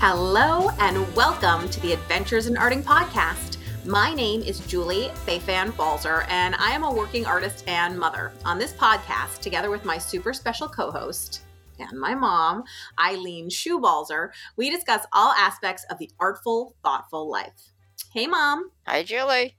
[0.00, 3.56] Hello and welcome to the Adventures in Arting podcast.
[3.84, 8.30] My name is Julie Fei-Fan Balzer, and I am a working artist and mother.
[8.44, 11.42] On this podcast, together with my super special co host
[11.80, 12.62] and my mom,
[13.04, 13.48] Eileen
[13.82, 17.72] Balzer, we discuss all aspects of the artful, thoughtful life.
[18.14, 18.70] Hey, Mom.
[18.86, 19.56] Hi, Julie.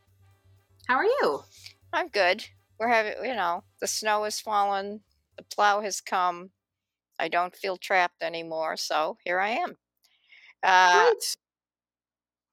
[0.87, 1.43] How are you?
[1.91, 2.45] I'm good.
[2.79, 5.01] We're having, you know, the snow has fallen,
[5.35, 6.51] the plow has come.
[7.19, 9.75] I don't feel trapped anymore, so here I am.
[10.63, 11.11] Uh,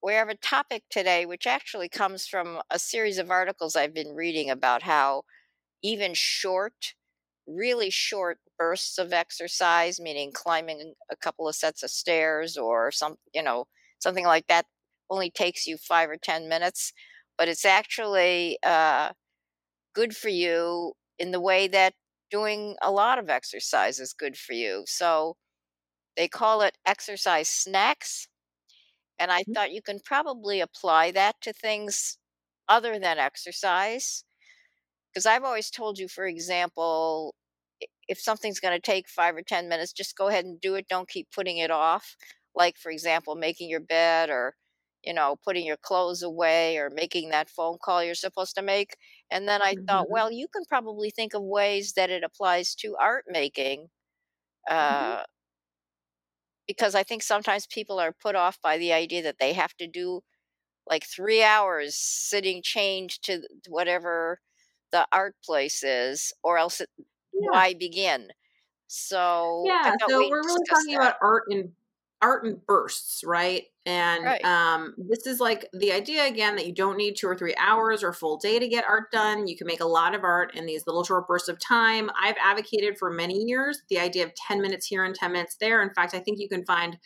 [0.02, 4.14] we have a topic today which actually comes from a series of articles I've been
[4.14, 5.22] reading about how
[5.82, 6.94] even short,
[7.46, 13.16] really short bursts of exercise, meaning climbing a couple of sets of stairs or some,
[13.34, 13.66] you know,
[14.00, 14.66] something like that,
[15.10, 16.92] only takes you five or 10 minutes,
[17.38, 19.10] but it's actually uh,
[19.94, 21.94] good for you in the way that
[22.30, 24.84] doing a lot of exercise is good for you.
[24.86, 25.36] So
[26.16, 28.28] they call it exercise snacks.
[29.18, 29.52] And I mm-hmm.
[29.52, 32.18] thought you can probably apply that to things
[32.68, 34.24] other than exercise.
[35.12, 37.34] Because I've always told you, for example,
[38.08, 40.88] if something's going to take five or 10 minutes, just go ahead and do it.
[40.88, 42.16] Don't keep putting it off.
[42.54, 44.54] Like, for example, making your bed or,
[45.02, 48.96] you know, putting your clothes away or making that phone call you're supposed to make.
[49.30, 49.84] And then I mm-hmm.
[49.86, 53.88] thought, well, you can probably think of ways that it applies to art making.
[54.70, 54.76] Mm-hmm.
[54.76, 55.22] Uh, mm-hmm
[56.66, 59.86] because I think sometimes people are put off by the idea that they have to
[59.86, 60.22] do
[60.88, 64.40] like three hours sitting chained to whatever
[64.92, 67.50] the art place is, or else it, yeah.
[67.50, 68.28] why begin?
[68.86, 71.00] So yeah, so we're really talking that.
[71.00, 71.72] about art in
[72.22, 73.64] art in bursts, right?
[73.84, 74.44] And right.
[74.44, 78.02] um, this is like the idea again that you don't need two or three hours
[78.02, 79.46] or full day to get art done.
[79.46, 82.10] You can make a lot of art in these little short bursts of time.
[82.20, 85.82] I've advocated for many years the idea of 10 minutes here and 10 minutes there.
[85.82, 86.98] In fact, I think you can find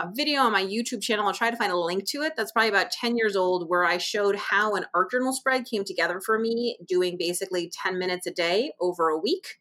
[0.00, 1.26] a video on my YouTube channel.
[1.26, 2.34] I'll try to find a link to it.
[2.36, 5.84] That's probably about 10 years old, where I showed how an art journal spread came
[5.84, 9.56] together for me, doing basically 10 minutes a day over a week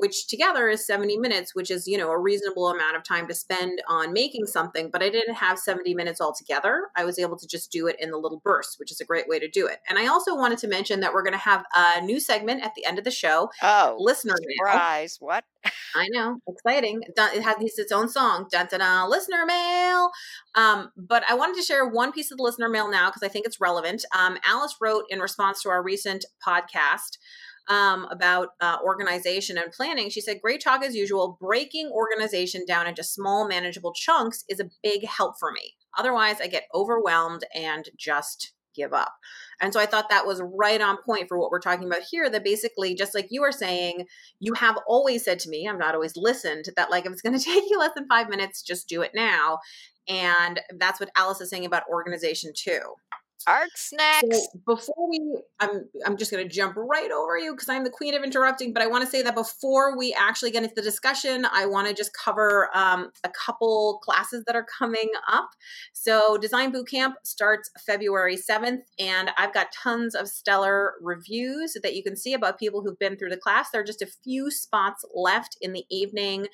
[0.00, 3.34] which together is 70 minutes, which is, you know, a reasonable amount of time to
[3.34, 4.90] spend on making something.
[4.90, 6.88] But I didn't have 70 minutes altogether.
[6.96, 9.28] I was able to just do it in the little bursts, which is a great
[9.28, 9.78] way to do it.
[9.88, 12.74] And I also wanted to mention that we're going to have a new segment at
[12.74, 13.50] the end of the show.
[13.62, 15.18] Oh, listener surprise!
[15.20, 15.26] Mail.
[15.26, 15.44] What?
[15.94, 17.02] I know, exciting.
[17.06, 20.10] It has its own song, dun, dun, dun, listener mail.
[20.54, 23.28] Um, but I wanted to share one piece of the listener mail now because I
[23.28, 24.04] think it's relevant.
[24.16, 27.18] Um, Alice wrote in response to our recent podcast
[27.70, 30.10] um, about uh, organization and planning.
[30.10, 31.38] She said, Great talk as usual.
[31.40, 35.76] Breaking organization down into small, manageable chunks is a big help for me.
[35.96, 39.12] Otherwise, I get overwhelmed and just give up.
[39.60, 42.28] And so I thought that was right on point for what we're talking about here.
[42.28, 44.06] That basically, just like you were saying,
[44.40, 47.38] you have always said to me, I'm not always listened, that like if it's going
[47.38, 49.58] to take you less than five minutes, just do it now.
[50.08, 52.80] And that's what Alice is saying about organization too.
[53.46, 54.26] Art snacks.
[54.30, 57.90] So before we, I'm I'm just going to jump right over you because I'm the
[57.90, 58.72] queen of interrupting.
[58.72, 61.88] But I want to say that before we actually get into the discussion, I want
[61.88, 65.50] to just cover um, a couple classes that are coming up.
[65.92, 72.02] So Design Bootcamp starts February 7th, and I've got tons of stellar reviews that you
[72.02, 73.70] can see about people who've been through the class.
[73.70, 76.46] There are just a few spots left in the evening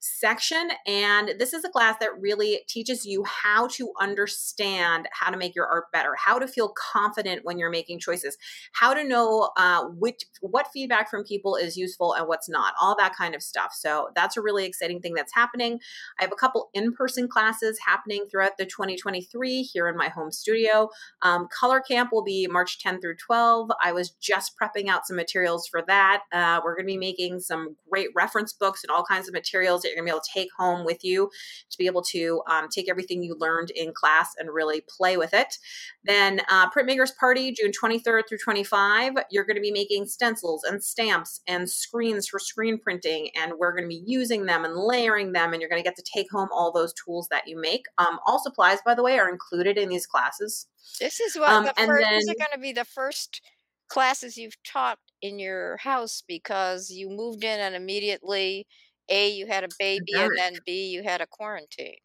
[0.00, 0.70] section.
[0.86, 5.54] And this is a class that really teaches you how to understand how to make
[5.54, 8.36] your art better, how to feel confident when you're making choices,
[8.72, 12.96] how to know uh, which what feedback from people is useful and what's not, all
[12.98, 13.72] that kind of stuff.
[13.74, 15.78] So that's a really exciting thing that's happening.
[16.18, 20.88] I have a couple in-person classes happening throughout the 2023 here in my home studio.
[21.22, 23.70] Um, Color Camp will be March 10 through 12.
[23.82, 26.22] I was just prepping out some materials for that.
[26.32, 29.84] Uh, we're going to be making some great reference books and all kinds of materials
[29.90, 31.30] that you're going to be able to take home with you
[31.70, 35.34] to be able to um, take everything you learned in class and really play with
[35.34, 35.58] it.
[36.04, 40.82] Then uh, Printmakers Party, June 23rd through 25, you're going to be making stencils and
[40.82, 45.32] stamps and screens for screen printing, and we're going to be using them and layering
[45.32, 47.84] them, and you're going to get to take home all those tools that you make.
[47.98, 50.66] Um, all supplies, by the way, are included in these classes.
[51.00, 53.42] This is what um, the first, then, these are going to be the first
[53.88, 58.66] classes you've taught in your house because you moved in and immediately
[59.10, 61.96] a, you had a baby, and then B, you had a quarantine.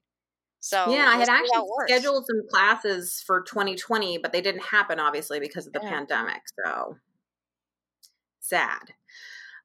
[0.59, 5.39] So yeah, I had actually scheduled some classes for 2020, but they didn't happen obviously
[5.39, 5.89] because of the yeah.
[5.89, 6.41] pandemic.
[6.65, 6.97] So
[8.39, 8.93] sad.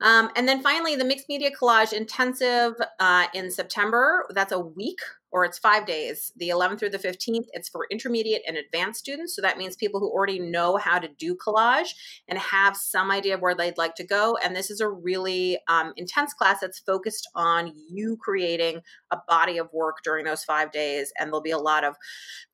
[0.03, 4.27] Um, and then finally, the mixed media collage intensive uh, in September.
[4.35, 4.99] That's a week
[5.33, 7.47] or it's five days, the 11th through the 15th.
[7.53, 9.35] It's for intermediate and advanced students.
[9.37, 11.91] So that means people who already know how to do collage
[12.29, 14.37] and have some idea of where they'd like to go.
[14.43, 18.81] And this is a really um, intense class that's focused on you creating
[19.11, 21.13] a body of work during those five days.
[21.19, 21.97] And there'll be a lot of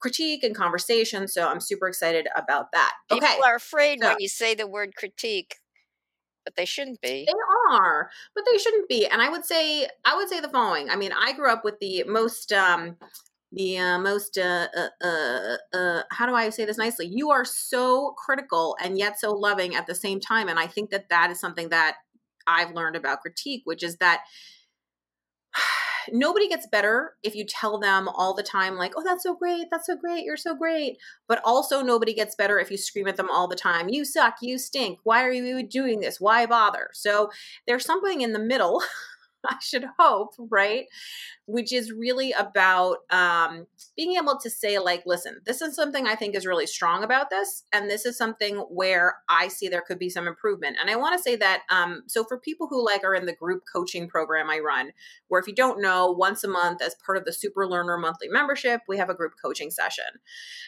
[0.00, 1.28] critique and conversation.
[1.28, 2.92] So I'm super excited about that.
[3.10, 3.40] People okay.
[3.44, 5.56] are afraid so, when you say the word critique
[6.46, 7.26] but they shouldn't be.
[7.26, 9.06] They are, but they shouldn't be.
[9.06, 10.88] And I would say, I would say the following.
[10.88, 12.96] I mean, I grew up with the most, um,
[13.52, 17.06] the uh, most, uh, uh, uh, uh, how do I say this nicely?
[17.06, 20.48] You are so critical and yet so loving at the same time.
[20.48, 21.96] And I think that that is something that
[22.46, 24.22] I've learned about critique, which is that
[26.12, 29.66] nobody gets better if you tell them all the time, like, oh, that's so great,
[29.70, 30.98] that's so great, you're so great.
[31.28, 34.36] But also, nobody gets better if you scream at them all the time, you suck,
[34.40, 36.20] you stink, why are you doing this?
[36.20, 36.90] Why bother?
[36.92, 37.30] So
[37.66, 38.82] there's something in the middle
[39.50, 40.86] I should hope, right?
[41.46, 43.66] Which is really about um,
[43.96, 47.30] being able to say, like, listen, this is something I think is really strong about
[47.30, 47.64] this.
[47.72, 50.76] And this is something where I see there could be some improvement.
[50.80, 53.34] And I want to say that, um, so for people who like are in the
[53.34, 54.92] group coaching program I run,
[55.28, 58.28] where if you don't know, once a month as part of the Super Learner monthly
[58.28, 60.04] membership, we have a group coaching session.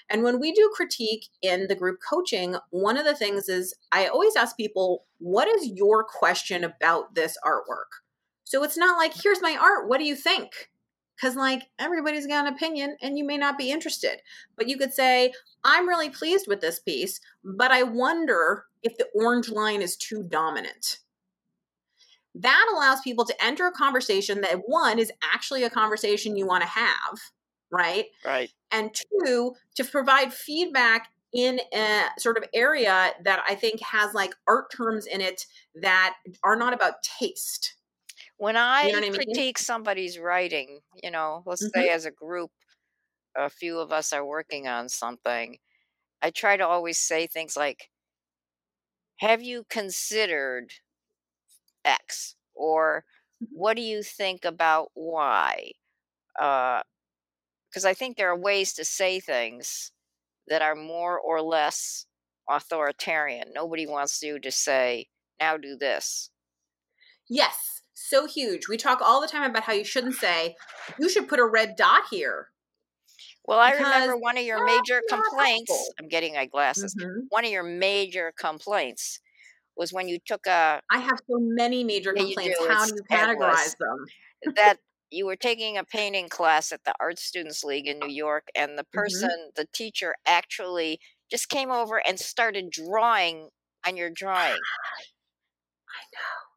[0.09, 4.07] And when we do critique in the group coaching, one of the things is I
[4.07, 8.08] always ask people, what is your question about this artwork?
[8.49, 9.91] So it's not like, here's my art.
[9.91, 10.71] What do you think?
[11.15, 14.23] Because, like, everybody's got an opinion and you may not be interested.
[14.57, 15.35] But you could say,
[15.65, 20.23] I'm really pleased with this piece, but I wonder if the orange line is too
[20.23, 21.01] dominant.
[22.35, 26.63] That allows people to enter a conversation that, one, is actually a conversation you want
[26.63, 27.21] to have,
[27.71, 28.07] right?
[28.25, 28.51] Right.
[28.71, 28.95] And
[29.27, 34.73] two, to provide feedback in a sort of area that I think has like art
[34.75, 37.75] terms in it that are not about taste
[38.39, 39.15] when I, you know I mean?
[39.15, 41.81] critique somebody's writing, you know, let's mm-hmm.
[41.81, 42.51] say as a group,
[43.37, 45.59] a few of us are working on something,
[46.23, 47.91] I try to always say things like,
[49.19, 50.73] Have you considered
[51.85, 52.37] X?
[52.55, 53.05] Or
[53.43, 53.53] mm-hmm.
[53.59, 55.73] what do you think about Y?
[56.35, 59.91] Because uh, I think there are ways to say things
[60.47, 62.07] that are more or less
[62.49, 63.49] authoritarian.
[63.53, 65.07] Nobody wants you to say,
[65.41, 66.31] Now do this.
[67.29, 67.78] Yes
[68.09, 68.69] so huge.
[68.69, 70.57] We talk all the time about how you shouldn't say,
[70.99, 72.49] you should put a red dot here.
[73.47, 75.91] Well, I remember one of your major complaints.
[75.99, 76.95] I'm getting my glasses.
[77.01, 77.21] Mm-hmm.
[77.31, 79.21] One of your major complaints
[79.75, 80.83] was when you took a.
[80.91, 82.59] I have so many major yeah, complaints.
[82.61, 82.69] Do.
[82.69, 84.55] How it's, do you categorize them?
[84.55, 84.77] that
[85.11, 88.77] you were taking a painting class at the Art Students League in New York, and
[88.77, 88.99] the mm-hmm.
[88.99, 89.51] person, mm-hmm.
[89.57, 91.01] the teacher, actually
[91.31, 93.49] just came over and started drawing
[93.87, 94.53] on your drawing.
[95.89, 96.48] I know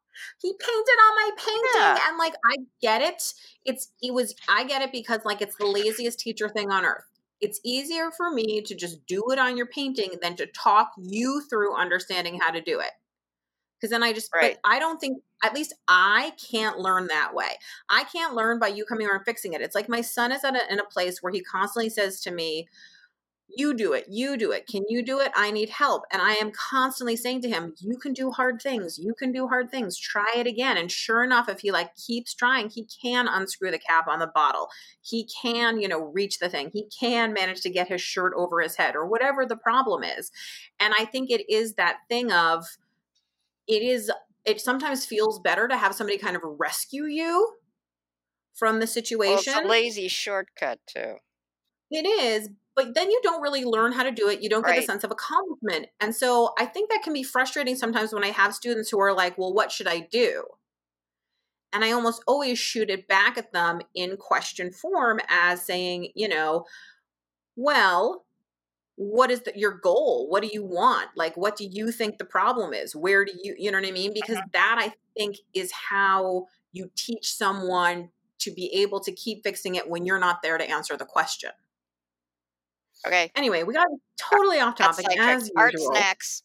[0.42, 1.98] he painted on my painting yeah.
[2.08, 3.32] and like i get it.
[3.64, 7.04] It's it was i get it because like it's the laziest teacher thing on earth.
[7.40, 11.42] It's easier for me to just do it on your painting than to talk you
[11.48, 12.90] through understanding how to do it.
[13.78, 14.58] Because then i just right.
[14.64, 17.56] i don't think at least i can't learn that way.
[17.88, 19.60] I can't learn by you coming around fixing it.
[19.60, 22.32] It's like my son is at a, in a place where he constantly says to
[22.32, 22.66] me
[23.56, 25.30] you do it you do it can you do it?
[25.34, 28.98] I need help and i am constantly saying to him you can do hard things
[28.98, 32.34] you can do hard things try it again and sure enough if he like keeps
[32.34, 34.68] trying he can unscrew the cap on the bottle.
[35.00, 38.60] He can you know reach the thing he can manage to get his shirt over
[38.60, 40.30] his head or whatever the problem is
[40.80, 42.64] and i think it is that thing of
[43.66, 44.10] it is
[44.44, 47.54] it sometimes feels better to have somebody kind of rescue you
[48.54, 51.16] from the situation well, it's a lazy shortcut too.
[51.90, 54.42] It is but then you don't really learn how to do it.
[54.42, 54.82] You don't get right.
[54.82, 55.86] a sense of accomplishment.
[56.00, 59.12] And so I think that can be frustrating sometimes when I have students who are
[59.12, 60.44] like, well, what should I do?
[61.72, 66.28] And I almost always shoot it back at them in question form as saying, you
[66.28, 66.66] know,
[67.56, 68.24] well,
[68.96, 70.28] what is the, your goal?
[70.28, 71.08] What do you want?
[71.16, 72.94] Like, what do you think the problem is?
[72.94, 74.12] Where do you, you know what I mean?
[74.12, 74.48] Because uh-huh.
[74.52, 78.10] that I think is how you teach someone
[78.40, 81.50] to be able to keep fixing it when you're not there to answer the question.
[83.06, 83.30] Okay.
[83.34, 85.52] Anyway, we got totally off topic as usual.
[85.56, 86.42] Art snacks.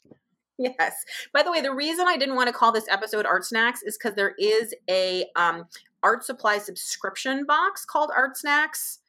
[0.58, 0.94] yes.
[1.32, 3.98] By the way, the reason I didn't want to call this episode Art Snacks is
[3.98, 5.64] because there is a um,
[6.02, 9.00] art supply subscription box called Art Snacks.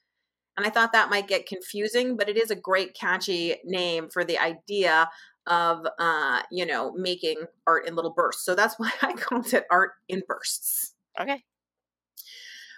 [0.57, 4.25] And I thought that might get confusing, but it is a great catchy name for
[4.25, 5.07] the idea
[5.45, 8.43] of uh, you know, making art in little bursts.
[8.43, 10.93] So that's why I called it art in bursts.
[11.19, 11.43] Okay.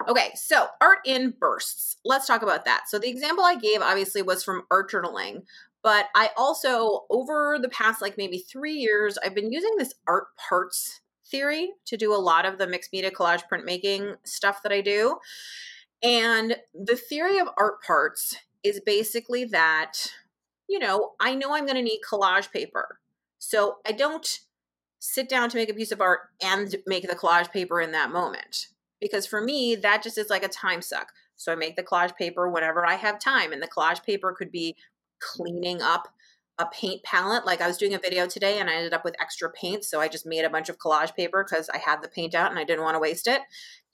[0.08, 1.98] Okay, so art in bursts.
[2.06, 2.84] Let's talk about that.
[2.88, 5.44] So the example I gave obviously was from art journaling,
[5.84, 10.28] but I also over the past like maybe 3 years I've been using this art
[10.38, 14.82] parts theory to do a lot of the mixed media collage printmaking stuff that I
[14.82, 15.18] do.
[16.02, 20.12] And the theory of art parts is basically that,
[20.68, 23.00] you know, I know I'm going to need collage paper.
[23.38, 24.40] So I don't
[25.00, 28.12] sit down to make a piece of art and make the collage paper in that
[28.12, 28.68] moment.
[29.00, 31.12] Because for me, that just is like a time suck.
[31.36, 33.54] So I make the collage paper whenever I have time.
[33.54, 34.76] And the collage paper could be
[35.20, 36.10] cleaning up
[36.60, 37.46] a paint palette.
[37.46, 39.86] Like I was doing a video today and I ended up with extra paint.
[39.86, 42.52] So I just made a bunch of collage paper because I had the paint out
[42.52, 43.42] and I didn't want to waste it.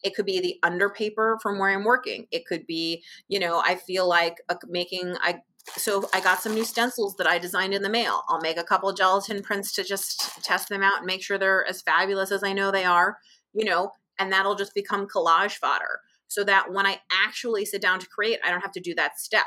[0.03, 2.25] It could be the under paper from where I'm working.
[2.31, 5.41] It could be, you know, I feel like uh, making, I
[5.77, 8.21] so I got some new stencils that I designed in the mail.
[8.29, 11.65] I'll make a couple gelatin prints to just test them out and make sure they're
[11.65, 13.17] as fabulous as I know they are,
[13.53, 18.00] you know, and that'll just become collage fodder so that when I actually sit down
[18.00, 19.45] to create, I don't have to do that step.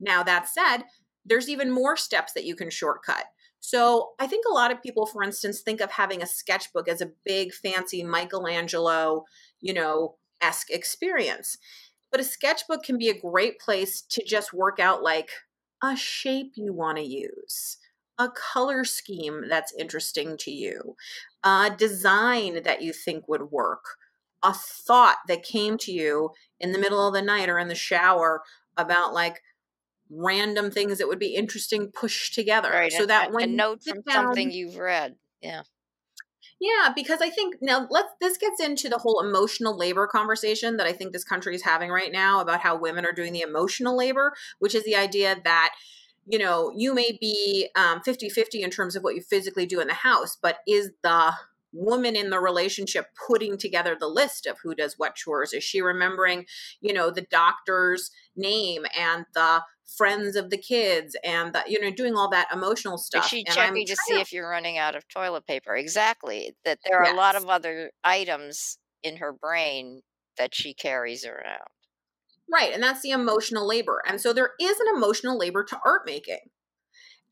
[0.00, 0.84] Now, that said,
[1.24, 3.24] there's even more steps that you can shortcut.
[3.60, 7.00] So I think a lot of people, for instance, think of having a sketchbook as
[7.00, 9.24] a big, fancy Michelangelo,
[9.60, 11.58] you know, esque experience.
[12.10, 15.30] But a sketchbook can be a great place to just work out like
[15.82, 17.78] a shape you want to use,
[18.18, 20.96] a color scheme that's interesting to you,
[21.44, 23.97] a design that you think would work,
[24.42, 26.30] a thought that came to you
[26.60, 28.42] in the middle of the night or in the shower
[28.76, 29.40] about like
[30.10, 32.92] random things that would be interesting pushed together right.
[32.92, 35.62] so that when a note from down, something you've read yeah
[36.60, 40.86] yeah, because I think now let's this gets into the whole emotional labor conversation that
[40.88, 43.96] I think this country is having right now about how women are doing the emotional
[43.96, 45.74] labor, which is the idea that
[46.30, 49.86] you know, you may be um 50-50 in terms of what you physically do in
[49.86, 51.32] the house, but is the
[51.72, 55.52] woman in the relationship putting together the list of who does what chores?
[55.52, 56.46] Is she remembering,
[56.80, 59.62] you know, the doctor's name and the
[59.96, 63.24] friends of the kids and the, you know doing all that emotional stuff.
[63.24, 64.20] Is she checking to see to...
[64.20, 65.74] if you're running out of toilet paper?
[65.74, 66.54] Exactly.
[66.64, 67.14] That there are yes.
[67.14, 70.02] a lot of other items in her brain
[70.36, 71.68] that she carries around.
[72.50, 74.02] Right, and that's the emotional labor.
[74.06, 76.40] And so there is an emotional labor to art making.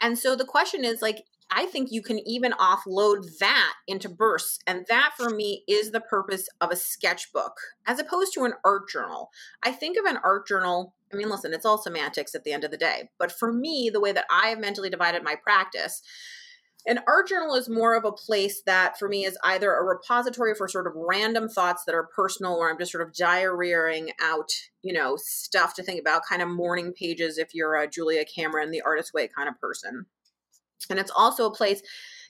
[0.00, 4.58] And so the question is like I think you can even offload that into bursts.
[4.66, 7.54] And that for me is the purpose of a sketchbook
[7.86, 9.30] as opposed to an art journal.
[9.62, 12.64] I think of an art journal, I mean, listen, it's all semantics at the end
[12.64, 13.10] of the day.
[13.18, 16.02] But for me, the way that I have mentally divided my practice,
[16.88, 20.54] an art journal is more of a place that for me is either a repository
[20.54, 24.50] for sort of random thoughts that are personal where I'm just sort of diarrheaing out,
[24.82, 28.70] you know, stuff to think about, kind of morning pages if you're a Julia Cameron,
[28.70, 30.06] the artist way kind of person.
[30.90, 31.82] And it's also a place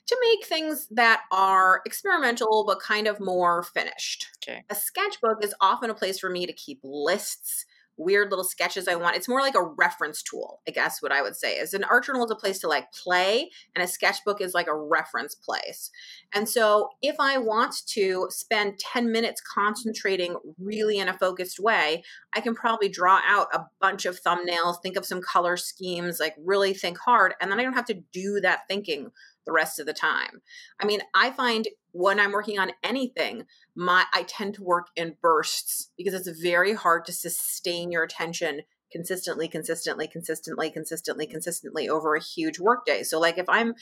[0.07, 4.27] to make things that are experimental but kind of more finished.
[4.37, 4.63] Okay.
[4.69, 7.65] A sketchbook is often a place for me to keep lists,
[7.97, 9.15] weird little sketches I want.
[9.15, 11.57] It's more like a reference tool, I guess what I would say.
[11.57, 14.67] Is an art journal is a place to like play and a sketchbook is like
[14.67, 15.91] a reference place.
[16.33, 22.03] And so if I want to spend 10 minutes concentrating really in a focused way,
[22.35, 26.35] I can probably draw out a bunch of thumbnails, think of some color schemes, like
[26.37, 29.11] really think hard and then I don't have to do that thinking
[29.47, 30.43] the rest of the time.
[30.79, 35.15] I mean, I find when I'm working on anything, my I tend to work in
[35.19, 38.61] bursts because it's very hard to sustain your attention
[38.91, 43.03] consistently, consistently, consistently, consistently, consistently over a huge workday.
[43.03, 43.73] So like if I'm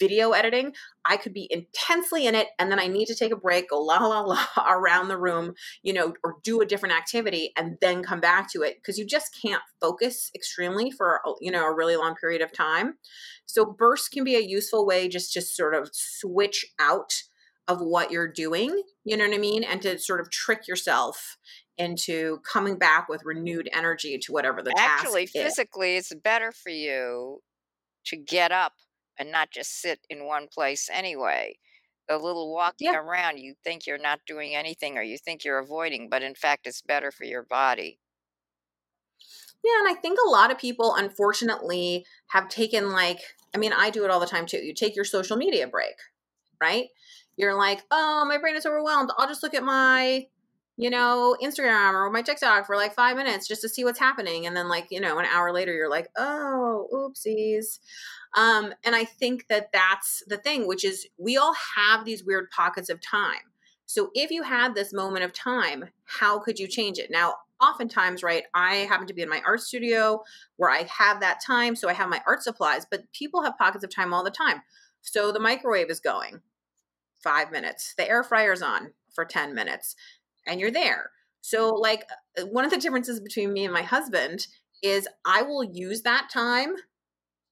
[0.00, 0.72] video editing,
[1.04, 3.80] I could be intensely in it and then I need to take a break, go
[3.80, 8.02] la la la around the room, you know, or do a different activity and then
[8.02, 11.96] come back to it because you just can't focus extremely for, you know, a really
[11.96, 12.94] long period of time.
[13.46, 17.12] So bursts can be a useful way just to sort of switch out
[17.68, 19.62] of what you're doing, you know what I mean?
[19.62, 21.36] And to sort of trick yourself
[21.78, 26.52] into coming back with renewed energy to whatever the Actually, task Actually, physically, it's better
[26.52, 27.40] for you
[28.06, 28.72] to get up
[29.18, 31.58] and not just sit in one place anyway.
[32.08, 32.98] The little walking yeah.
[32.98, 36.66] around, you think you're not doing anything or you think you're avoiding, but in fact,
[36.66, 38.00] it's better for your body.
[39.62, 43.20] Yeah, and I think a lot of people, unfortunately, have taken like,
[43.54, 44.58] I mean, I do it all the time too.
[44.58, 45.94] You take your social media break,
[46.60, 46.86] right?
[47.36, 49.10] You're like, oh, my brain is overwhelmed.
[49.16, 50.26] I'll just look at my,
[50.76, 54.46] you know, Instagram or my TikTok for like five minutes just to see what's happening.
[54.46, 57.78] And then, like, you know, an hour later, you're like, oh, oopsies.
[58.36, 62.50] Um, and I think that that's the thing, which is we all have these weird
[62.50, 63.50] pockets of time.
[63.86, 67.10] So if you had this moment of time, how could you change it?
[67.10, 70.22] Now, oftentimes, right, I happen to be in my art studio
[70.56, 71.74] where I have that time.
[71.74, 74.62] So I have my art supplies, but people have pockets of time all the time.
[75.02, 76.40] So the microwave is going
[77.20, 79.96] five minutes, the air fryer's on for 10 minutes,
[80.46, 81.10] and you're there.
[81.42, 82.04] So, like,
[82.38, 84.46] uh, one of the differences between me and my husband
[84.82, 86.74] is I will use that time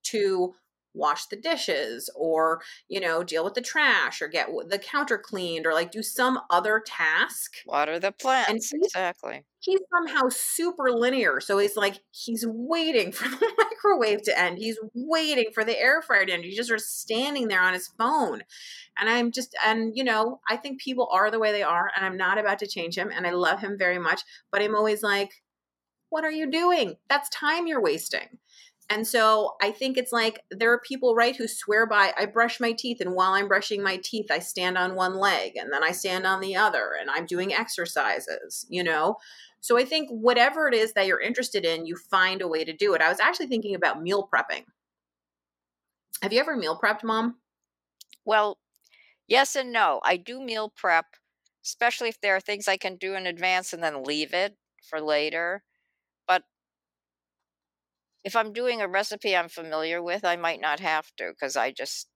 [0.05, 0.55] to
[0.95, 5.67] wash the dishes or you know deal with the trash or get the counter cleaned
[5.67, 7.57] or like do some other task.
[7.67, 9.45] Water the plants and he's, exactly.
[9.61, 14.79] he's somehow super linear so he's like he's waiting for the microwave to end he's
[14.95, 17.89] waiting for the air fryer to end he's just sort of standing there on his
[17.99, 18.43] phone.
[18.99, 22.05] And i'm just and you know i think people are the way they are and
[22.05, 25.03] i'm not about to change him and i love him very much but i'm always
[25.03, 25.31] like
[26.11, 26.97] what are you doing?
[27.09, 28.39] That's time you're wasting
[28.91, 32.59] and so I think it's like there are people, right, who swear by I brush
[32.59, 35.85] my teeth, and while I'm brushing my teeth, I stand on one leg and then
[35.85, 39.17] I stand on the other, and I'm doing exercises, you know?
[39.61, 42.73] So I think whatever it is that you're interested in, you find a way to
[42.73, 43.03] do it.
[43.03, 44.65] I was actually thinking about meal prepping.
[46.23, 47.37] Have you ever meal prepped, mom?
[48.25, 48.59] Well,
[49.27, 50.01] yes and no.
[50.03, 51.07] I do meal prep,
[51.65, 55.01] especially if there are things I can do in advance and then leave it for
[55.01, 55.63] later
[58.29, 61.73] if I'm doing a recipe I'm familiar with, I might not have to because I
[61.73, 62.09] just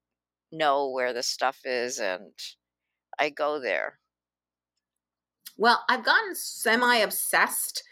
[0.53, 2.35] know where the stuff is and
[3.19, 3.99] I go there.
[5.57, 7.83] Well, I've gotten semi obsessed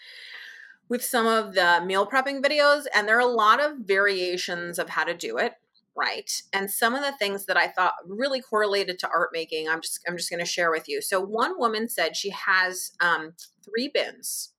[0.91, 4.91] with some of the meal prepping videos, and there are a lot of variations of
[4.91, 5.55] how to do it
[5.97, 6.31] right?
[6.53, 10.01] And some of the things that i thought really correlated to art making i'm just
[10.07, 11.03] i'm just going to share with you.
[11.03, 13.33] So one woman said she has um,
[13.65, 14.53] three bins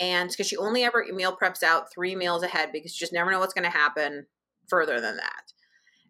[0.00, 3.30] and because she only ever meal preps out three meals ahead because you just never
[3.30, 4.26] know what's going to happen
[4.66, 5.52] further than that.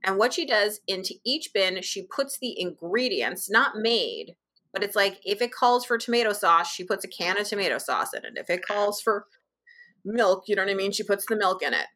[0.04, 4.36] And what she does into each bin, she puts the ingredients, not made,
[4.72, 7.78] but it's like if it calls for tomato sauce, she puts a can of tomato
[7.78, 8.34] sauce in it.
[8.36, 9.26] If it calls for
[10.04, 10.92] milk, you know what I mean?
[10.92, 11.86] She puts the milk in it.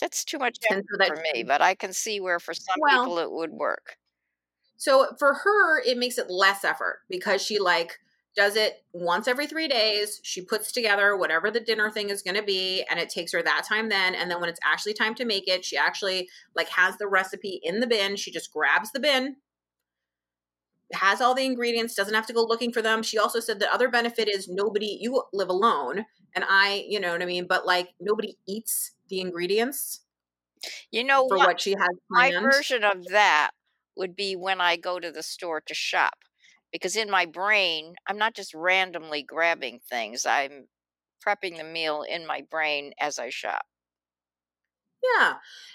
[0.00, 3.02] That's too much so that, for me, but I can see where for some well,
[3.02, 3.96] people it would work.
[4.76, 7.98] So for her, it makes it less effort because she like
[8.38, 10.20] does it once every three days.
[10.22, 13.42] She puts together whatever the dinner thing is going to be, and it takes her
[13.42, 14.14] that time then.
[14.14, 17.60] And then when it's actually time to make it, she actually like has the recipe
[17.64, 18.14] in the bin.
[18.14, 19.36] She just grabs the bin,
[20.92, 23.02] has all the ingredients, doesn't have to go looking for them.
[23.02, 27.10] She also said the other benefit is nobody, you live alone, and I, you know
[27.10, 30.02] what I mean, but like nobody eats the ingredients.
[30.92, 32.36] You know for what, what she has planned.
[32.36, 33.50] My version of that
[33.96, 36.18] would be when I go to the store to shop
[36.72, 40.66] because in my brain, I'm not just randomly grabbing things, I'm
[41.26, 43.62] prepping the meal in my brain as I shop.
[45.16, 45.34] Yeah.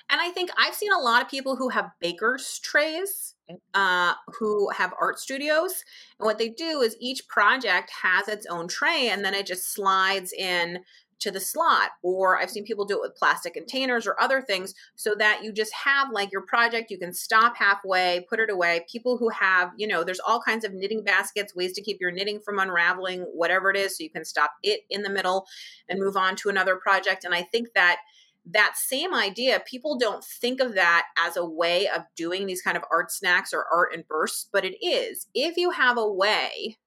[0.10, 3.58] And I think I've seen a lot of people who have baker's trays, mm.
[3.74, 5.84] uh, who have art studios.
[6.20, 9.74] And what they do is each project has its own tray and then it just
[9.74, 10.80] slides in
[11.24, 14.74] to the slot or i've seen people do it with plastic containers or other things
[14.96, 18.86] so that you just have like your project you can stop halfway put it away.
[18.92, 22.12] People who have you know there's all kinds of knitting baskets ways to keep your
[22.12, 25.46] knitting from unraveling whatever it is so you can stop it in the middle
[25.90, 27.24] and move on to another project.
[27.24, 27.98] And i think that
[28.46, 32.76] that same idea people don't think of that as a way of doing these kind
[32.76, 35.28] of art snacks or art in bursts but it is.
[35.34, 36.78] If you have a way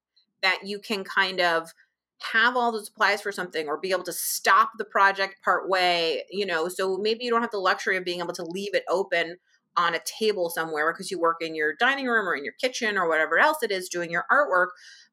[0.43, 1.73] that you can kind of
[2.19, 6.23] have all the supplies for something or be able to stop the project part way,
[6.31, 8.83] you know, so maybe you don't have the luxury of being able to leave it
[8.89, 9.37] open
[9.75, 12.97] on a table somewhere because you work in your dining room or in your kitchen
[12.97, 14.69] or whatever else it is doing your artwork.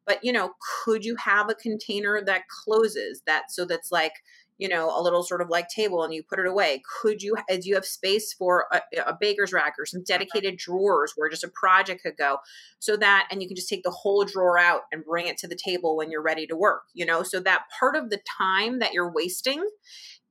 [0.06, 0.52] But, you know,
[0.84, 4.12] could you have a container that closes that so that's like,
[4.58, 6.82] you know, a little sort of like table and you put it away?
[7.00, 10.18] Could you, do you have space for a, a, baker's rack or some uh-huh.
[10.18, 12.38] dedicated drawers where just a project could go
[12.78, 15.48] so that, and you can just take the whole drawer out and bring it to
[15.48, 18.78] the table when you're ready to work, you know, so that part of the time
[18.78, 19.68] that you're wasting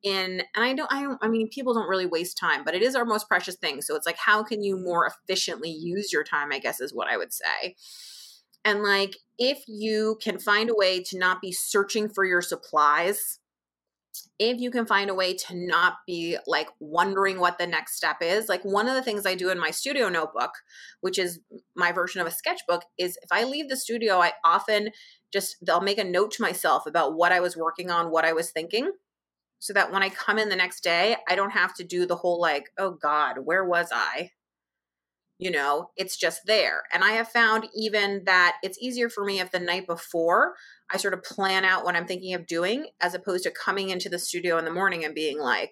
[0.03, 2.81] in, and I don't, I don't, I mean, people don't really waste time, but it
[2.81, 3.81] is our most precious thing.
[3.81, 7.07] So it's like, how can you more efficiently use your time, I guess is what
[7.07, 7.75] I would say.
[8.65, 13.39] And like, if you can find a way to not be searching for your supplies,
[14.39, 18.17] if you can find a way to not be like wondering what the next step
[18.21, 20.51] is like one of the things i do in my studio notebook
[21.01, 21.39] which is
[21.75, 24.89] my version of a sketchbook is if i leave the studio i often
[25.31, 28.33] just i'll make a note to myself about what i was working on what i
[28.33, 28.91] was thinking
[29.59, 32.15] so that when i come in the next day i don't have to do the
[32.15, 34.29] whole like oh god where was i
[35.39, 36.83] you know it's just there.
[36.93, 40.55] And i have found even that it's easier for me if the night before
[40.91, 44.09] i sort of plan out what i'm thinking of doing as opposed to coming into
[44.09, 45.71] the studio in the morning and being like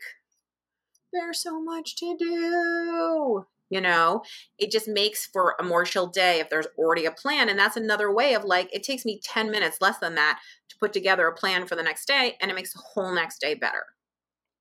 [1.13, 4.21] there's so much to do you know?
[4.58, 7.78] It just makes for a more chill day if there's already a plan and that's
[7.78, 11.26] another way of like it takes me 10 minutes less than that to put together
[11.26, 13.86] a plan for the next day and it makes the whole next day better.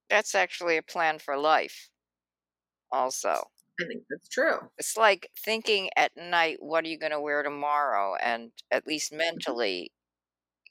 [0.08, 1.90] That's actually a plan for life
[2.92, 3.44] also
[3.81, 4.59] I think that's true.
[4.79, 8.14] It's like thinking at night, what are you going to wear tomorrow?
[8.23, 9.19] And at least mm-hmm.
[9.19, 9.93] mentally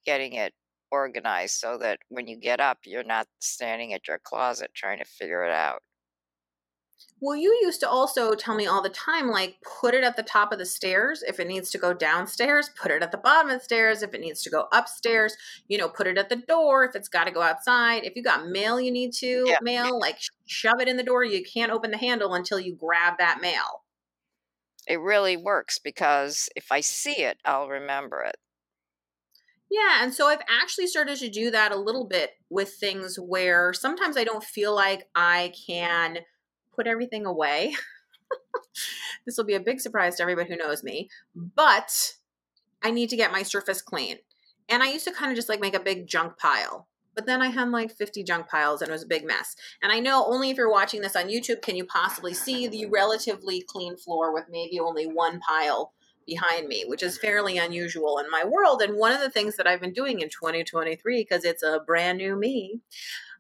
[0.06, 0.54] getting it
[0.92, 5.06] organized so that when you get up, you're not standing at your closet trying to
[5.06, 5.82] figure it out.
[7.22, 10.24] Well, you used to also tell me all the time, like, put it at the
[10.24, 13.52] top of the stairs if it needs to go downstairs, put it at the bottom
[13.52, 15.36] of the stairs if it needs to go upstairs,
[15.68, 18.06] you know, put it at the door if it's got to go outside.
[18.06, 19.58] If you got mail you need to yeah.
[19.62, 21.26] mail, like, shove it in the door.
[21.26, 23.84] You can't open the handle until you grab that mail.
[24.88, 28.38] It really works because if I see it, I'll remember it.
[29.70, 33.72] Yeah, and so I've actually started to do that a little bit with things where
[33.74, 36.20] sometimes I don't feel like I can
[36.80, 37.76] put everything away.
[39.26, 42.14] this will be a big surprise to everybody who knows me, but
[42.82, 44.16] I need to get my surface clean.
[44.70, 46.88] And I used to kind of just like make a big junk pile.
[47.16, 49.58] But then I had like 50 junk piles and it was a big mess.
[49.84, 52.86] And I know only if you're watching this on YouTube can you possibly see the
[52.86, 55.92] relatively clean floor with maybe only one pile
[56.26, 58.82] behind me, which is fairly unusual in my world.
[58.82, 62.20] And one of the things that I've been doing in 2023, because it's a brand
[62.20, 62.80] new me,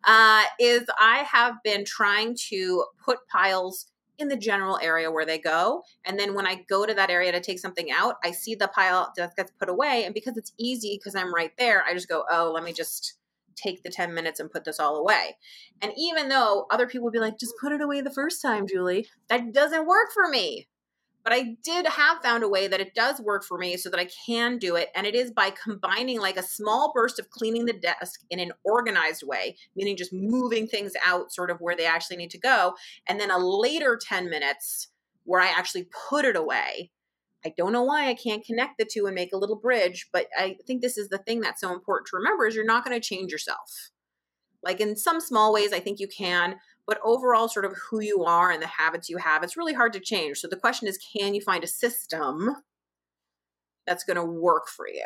[0.05, 3.87] uh, is I have been trying to put piles
[4.19, 5.83] in the general area where they go.
[6.05, 8.67] And then when I go to that area to take something out, I see the
[8.67, 10.03] pile that gets put away.
[10.03, 13.15] And because it's easy, because I'm right there, I just go, oh, let me just
[13.55, 15.37] take the 10 minutes and put this all away.
[15.81, 18.67] And even though other people would be like, just put it away the first time,
[18.67, 20.67] Julie, that doesn't work for me.
[21.23, 23.99] But I did have found a way that it does work for me so that
[23.99, 24.89] I can do it.
[24.95, 28.53] And it is by combining like a small burst of cleaning the desk in an
[28.63, 32.73] organized way, meaning just moving things out sort of where they actually need to go.
[33.07, 34.87] And then a later 10 minutes
[35.25, 36.91] where I actually put it away.
[37.45, 40.27] I don't know why I can't connect the two and make a little bridge, but
[40.37, 42.99] I think this is the thing that's so important to remember is you're not going
[42.99, 43.91] to change yourself.
[44.61, 46.55] Like in some small ways, I think you can,
[46.89, 49.93] but overall, sort of who you are and the habits you have, it's really hard
[49.93, 50.39] to change.
[50.39, 52.55] So the question is can you find a system
[53.85, 55.05] that's going to work for you?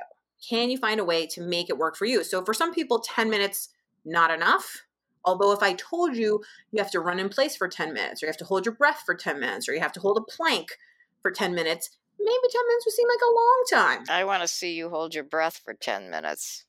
[0.49, 2.23] Can you find a way to make it work for you?
[2.23, 3.69] So for some people, 10 minutes,
[4.05, 4.85] not enough.
[5.25, 6.41] Although, if I told you
[6.71, 8.75] you have to run in place for 10 minutes, or you have to hold your
[8.75, 10.77] breath for 10 minutes, or you have to hold a plank
[11.21, 14.05] for 10 minutes, maybe 10 minutes would seem like a long time.
[14.09, 16.65] I want to see you hold your breath for 10 minutes.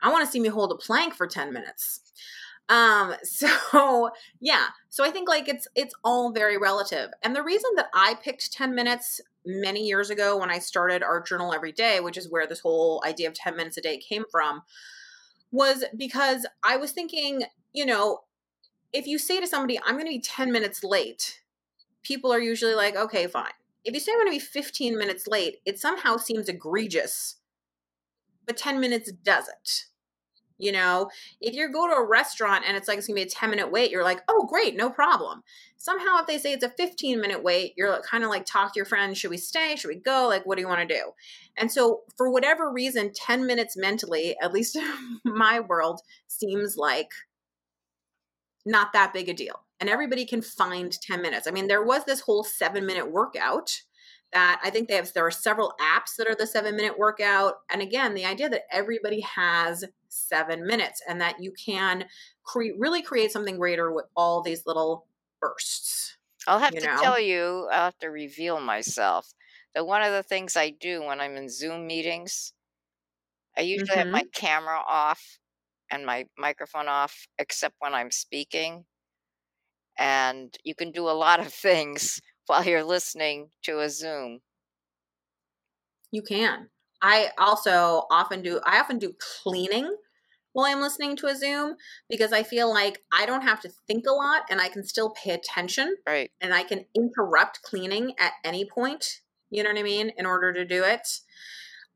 [0.00, 2.00] I want to see me hold a plank for 10 minutes.
[2.68, 7.10] Um, so yeah, so I think like it's it's all very relative.
[7.22, 11.26] And the reason that I picked 10 minutes many years ago when I started Art
[11.26, 14.24] Journal every day, which is where this whole idea of 10 minutes a day came
[14.30, 14.62] from,
[15.50, 18.20] was because I was thinking, you know,
[18.92, 21.40] if you say to somebody, I'm going to be 10 minutes late,
[22.02, 23.52] people are usually like, okay, fine.
[23.84, 27.36] If you say I'm going to be 15 minutes late, it somehow seems egregious,
[28.46, 29.87] but 10 minutes doesn't.
[30.58, 33.26] You know, if you go to a restaurant and it's like it's gonna be a
[33.26, 35.42] 10 minute wait, you're like, oh, great, no problem.
[35.76, 38.78] Somehow, if they say it's a 15 minute wait, you're kind of like, talk to
[38.78, 39.76] your friend, should we stay?
[39.76, 40.26] Should we go?
[40.26, 41.12] Like, what do you want to do?
[41.56, 44.92] And so, for whatever reason, 10 minutes mentally, at least in
[45.24, 47.10] my world, seems like
[48.66, 49.60] not that big a deal.
[49.80, 51.46] And everybody can find 10 minutes.
[51.46, 53.82] I mean, there was this whole seven minute workout
[54.32, 57.54] that I think they have there are several apps that are the 7 minute workout
[57.70, 62.04] and again the idea that everybody has 7 minutes and that you can
[62.44, 65.06] create really create something greater with all these little
[65.40, 66.16] bursts.
[66.46, 67.02] I'll have to know?
[67.02, 69.32] tell you, I'll have to reveal myself
[69.74, 72.52] that one of the things I do when I'm in Zoom meetings,
[73.56, 73.98] I usually mm-hmm.
[73.98, 74.28] have my mm-hmm.
[74.32, 75.38] camera off
[75.90, 78.84] and my microphone off, except when I'm speaking.
[79.98, 84.40] And you can do a lot of things while you're listening to a Zoom.
[86.10, 86.70] You can.
[87.00, 89.96] I also often do I often do cleaning
[90.52, 91.76] while I'm listening to a Zoom
[92.08, 95.10] because I feel like I don't have to think a lot and I can still
[95.10, 95.96] pay attention.
[96.06, 96.30] Right.
[96.40, 100.52] And I can interrupt cleaning at any point, you know what I mean, in order
[100.52, 101.06] to do it.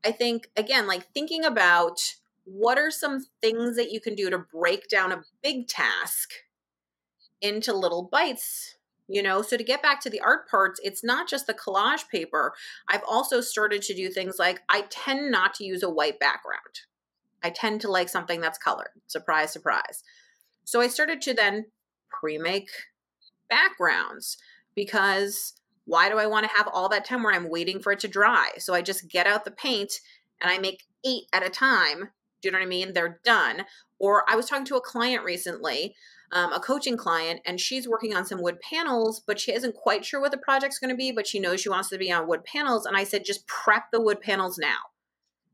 [0.05, 1.99] I think again like thinking about
[2.45, 6.31] what are some things that you can do to break down a big task
[7.41, 8.75] into little bites
[9.07, 9.41] you know?
[9.41, 12.53] So to get back to the art parts it's not just the collage paper.
[12.87, 16.81] I've also started to do things like i tend not to use a white background.
[17.43, 18.91] I tend to like something that's colored.
[19.07, 20.03] Surprise surprise.
[20.63, 21.65] So i started to then
[22.09, 22.69] pre-make
[23.49, 24.37] backgrounds
[24.75, 25.53] because
[25.85, 28.07] why do i want to have all that time where i'm waiting for it to
[28.07, 28.49] dry?
[28.57, 29.93] So i just get out the paint
[30.41, 32.09] and i make eight at a time.
[32.41, 32.93] Do you know what i mean?
[32.93, 33.65] They're done.
[33.99, 35.95] Or i was talking to a client recently
[36.33, 40.03] um, a coaching client and she's working on some wood panels, but she isn't quite
[40.03, 42.27] sure what the project's going to be, but she knows she wants to be on
[42.27, 42.85] wood panels.
[42.85, 44.77] And I said, just prep the wood panels now.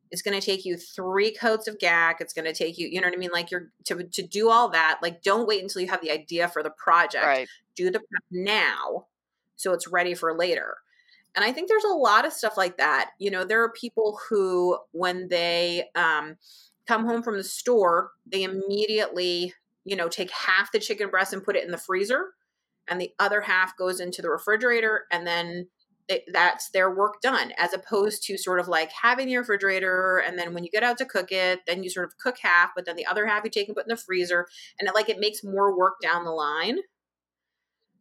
[0.10, 2.16] It's going to take you three coats of GAC.
[2.20, 3.30] It's going to take you, you know what I mean?
[3.32, 5.00] Like you're to, to do all that.
[5.04, 7.26] Like don't wait until you have the idea for the project.
[7.26, 7.48] Right.
[7.76, 9.06] Do the prep now
[9.60, 10.78] so it's ready for later.
[11.36, 13.12] And I think there's a lot of stuff like that.
[13.20, 16.38] You know, there are people who, when they um,
[16.88, 19.54] come home from the store, they immediately
[19.90, 22.28] you know, take half the chicken breast and put it in the freezer
[22.90, 25.68] and the other half goes into the refrigerator and then
[26.08, 30.38] they, that's their work done as opposed to sort of like having the refrigerator and
[30.38, 32.86] then when you get out to cook it then you sort of cook half but
[32.86, 34.48] then the other half you take and put in the freezer
[34.80, 36.80] and it, like it makes more work down the line.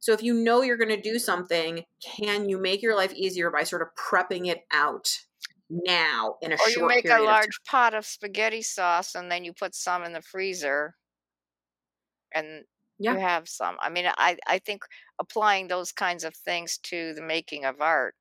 [0.00, 1.84] So if you know you're going to do something
[2.16, 5.08] can you make your life easier by sort of prepping it out
[5.68, 9.44] now in a short or you make a large pot of spaghetti sauce and then
[9.44, 10.94] you put some in the freezer
[12.34, 12.64] and
[12.98, 13.14] Yeah.
[13.14, 14.82] you have some i mean i i think
[15.20, 18.14] applying those kinds of things to the making of art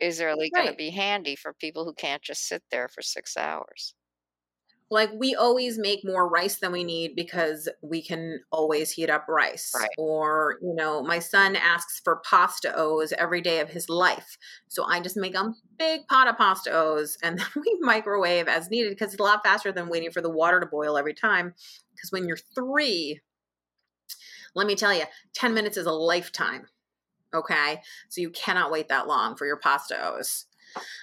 [0.00, 3.36] is really going to be handy for people who can't just sit there for six
[3.36, 3.94] hours
[4.90, 9.26] like we always make more rice than we need because we can always heat up
[9.28, 9.90] rice Right.
[9.96, 14.36] or you know my son asks for pasta o's every day of his life
[14.68, 18.68] so i just make a big pot of pasta o's and then we microwave as
[18.70, 21.54] needed because it's a lot faster than waiting for the water to boil every time
[21.94, 23.20] because when you're three
[24.54, 26.66] let me tell you 10 minutes is a lifetime
[27.34, 30.46] okay so you cannot wait that long for your pasta o's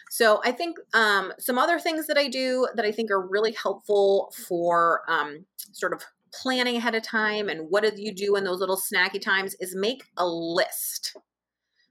[0.10, 3.54] so I think um, some other things that I do that I think are really
[3.54, 8.44] helpful for um, sort of planning ahead of time and what do you do in
[8.44, 11.16] those little snacky times is make a list.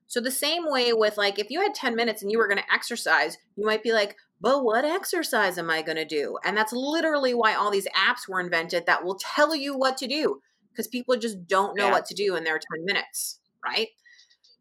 [0.06, 2.58] So the same way with like if you had 10 minutes and you were going
[2.58, 6.38] to exercise, you might be like, but what exercise am I going to do?
[6.44, 10.06] And that's literally why all these apps were invented that will tell you what to
[10.06, 10.40] do
[10.70, 11.92] because people just don't know Yeah.
[11.92, 13.88] what to do in their 10 minutes, right?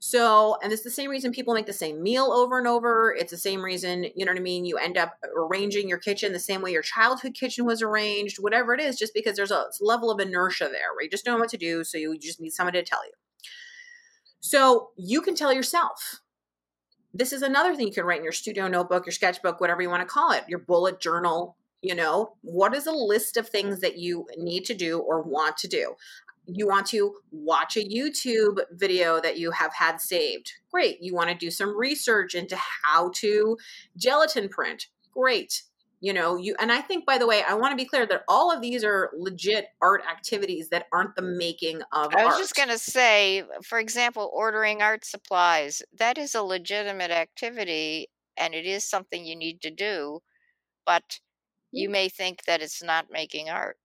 [0.02, 3.14] So, and it's the same reason people make the same meal over and over.
[3.14, 4.64] It's the same reason, you know what I mean?
[4.64, 8.74] You end up arranging your kitchen the same way your childhood kitchen was arranged, whatever
[8.74, 11.42] it is, just because there's a level of inertia there where you just don't know
[11.42, 11.84] what to do.
[11.84, 13.12] So you just need somebody to tell you.
[14.40, 16.22] So you can tell yourself.
[17.14, 19.90] This is another thing you can write in your studio notebook, your sketchbook, whatever you
[19.90, 21.58] want to call it, your bullet journal.
[21.82, 25.58] You know, what is a list of things that you need to do or want
[25.58, 25.96] to do?
[26.54, 30.54] you want to watch a YouTube video that you have had saved.
[30.72, 31.02] Great.
[31.02, 33.58] You want to do some research into how to
[33.98, 34.88] gelatin print.
[35.14, 35.64] Great.
[36.02, 38.24] You know, you and I think by the way, I want to be clear that
[38.30, 42.38] all of these are legit art activities that aren't the making of I was art.
[42.38, 48.54] just going to say, for example, ordering art supplies, that is a legitimate activity and
[48.54, 50.22] it is something you need to do,
[50.86, 51.20] but
[51.72, 53.78] you may think that it's not making art.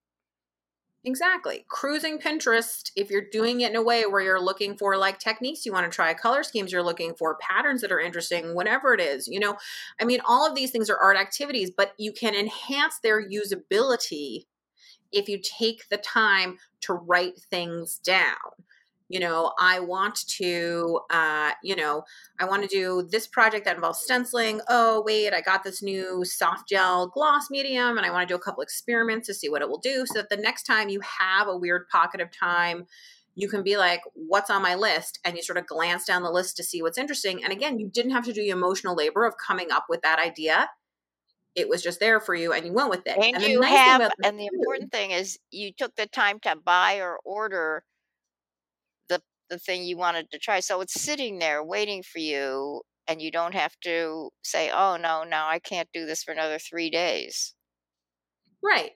[1.06, 1.66] Exactly.
[1.68, 5.66] Cruising Pinterest, if you're doing it in a way where you're looking for like techniques
[5.66, 9.00] you want to try, color schemes you're looking for, patterns that are interesting, whatever it
[9.00, 9.56] is, you know,
[10.00, 14.46] I mean, all of these things are art activities, but you can enhance their usability
[15.12, 18.34] if you take the time to write things down.
[19.08, 22.04] You know, I want to, uh, you know,
[22.40, 24.60] I want to do this project that involves stenciling.
[24.68, 28.36] Oh, wait, I got this new soft gel gloss medium and I want to do
[28.36, 31.00] a couple experiments to see what it will do so that the next time you
[31.00, 32.86] have a weird pocket of time,
[33.34, 35.18] you can be like, what's on my list?
[35.24, 37.44] And you sort of glance down the list to see what's interesting.
[37.44, 40.18] And again, you didn't have to do the emotional labor of coming up with that
[40.18, 40.70] idea.
[41.54, 43.18] It was just there for you and you went with it.
[43.18, 46.56] And the you nice have, and the important thing is you took the time to
[46.56, 47.84] buy or order
[49.50, 50.60] the thing you wanted to try.
[50.60, 55.24] So it's sitting there waiting for you and you don't have to say, "Oh no,
[55.24, 57.54] now I can't do this for another 3 days."
[58.62, 58.92] Right.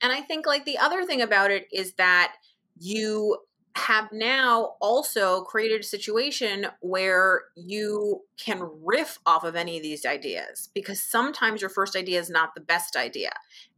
[0.00, 2.34] And I think like the other thing about it is that
[2.78, 3.38] you
[3.74, 10.04] have now also created a situation where you can riff off of any of these
[10.04, 13.30] ideas because sometimes your first idea is not the best idea.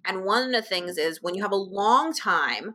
[0.05, 2.75] And one of the things is when you have a long time,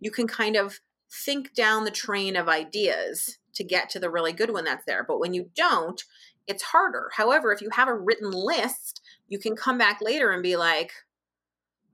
[0.00, 4.32] you can kind of think down the train of ideas to get to the really
[4.32, 5.04] good one that's there.
[5.04, 6.02] But when you don't,
[6.46, 7.10] it's harder.
[7.14, 10.92] However, if you have a written list, you can come back later and be like,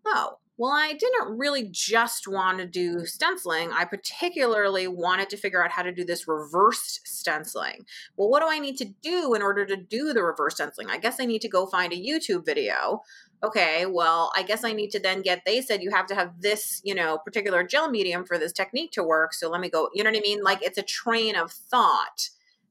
[0.04, 3.72] oh, well, I didn't really just want to do stenciling.
[3.72, 7.84] I particularly wanted to figure out how to do this reversed stenciling.
[8.16, 10.88] Well, what do I need to do in order to do the reverse stenciling?
[10.88, 13.02] I guess I need to go find a YouTube video.
[13.42, 16.40] Okay, well, I guess I need to then get, they said you have to have
[16.40, 19.34] this, you know, particular gel medium for this technique to work.
[19.34, 20.44] So let me go, you know what I mean?
[20.44, 22.28] Like it's a train of thought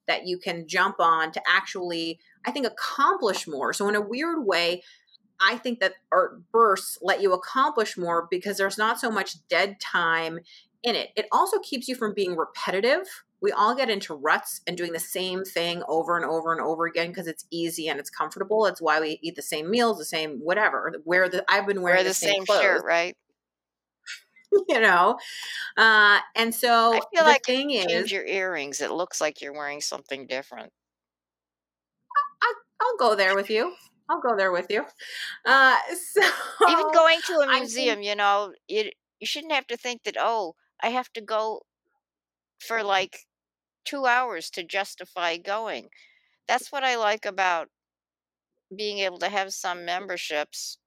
[0.08, 3.74] that you can jump on to actually, I think, accomplish more.
[3.74, 4.82] So in a weird way,
[5.42, 9.80] I think that art bursts let you accomplish more because there's not so much dead
[9.80, 10.40] time
[10.84, 11.10] in it.
[11.16, 13.08] It also keeps you from being repetitive.
[13.42, 16.86] We all get into ruts and doing the same thing over and over and over
[16.86, 18.68] again because it's easy and it's comfortable.
[18.68, 20.94] It's why we eat the same meals, the same whatever.
[21.06, 23.18] Wear the I've been wearing Wear the, the same, same clothes, shirt, right?
[24.70, 25.18] you know.
[25.76, 28.80] Uh, and so I feel the like thing Change is, your earrings.
[28.80, 30.72] It looks like you're wearing something different.
[32.82, 33.74] I'll go there with you.
[34.12, 34.86] I'll go there with you.
[35.46, 36.22] Uh, so
[36.68, 40.04] Even going to a I think- museum, you know, you you shouldn't have to think
[40.04, 41.64] that, "Oh, I have to go
[42.60, 43.28] for like
[43.86, 45.90] two hours to justify going.
[46.48, 47.70] That's what I like about
[48.76, 50.78] being able to have some memberships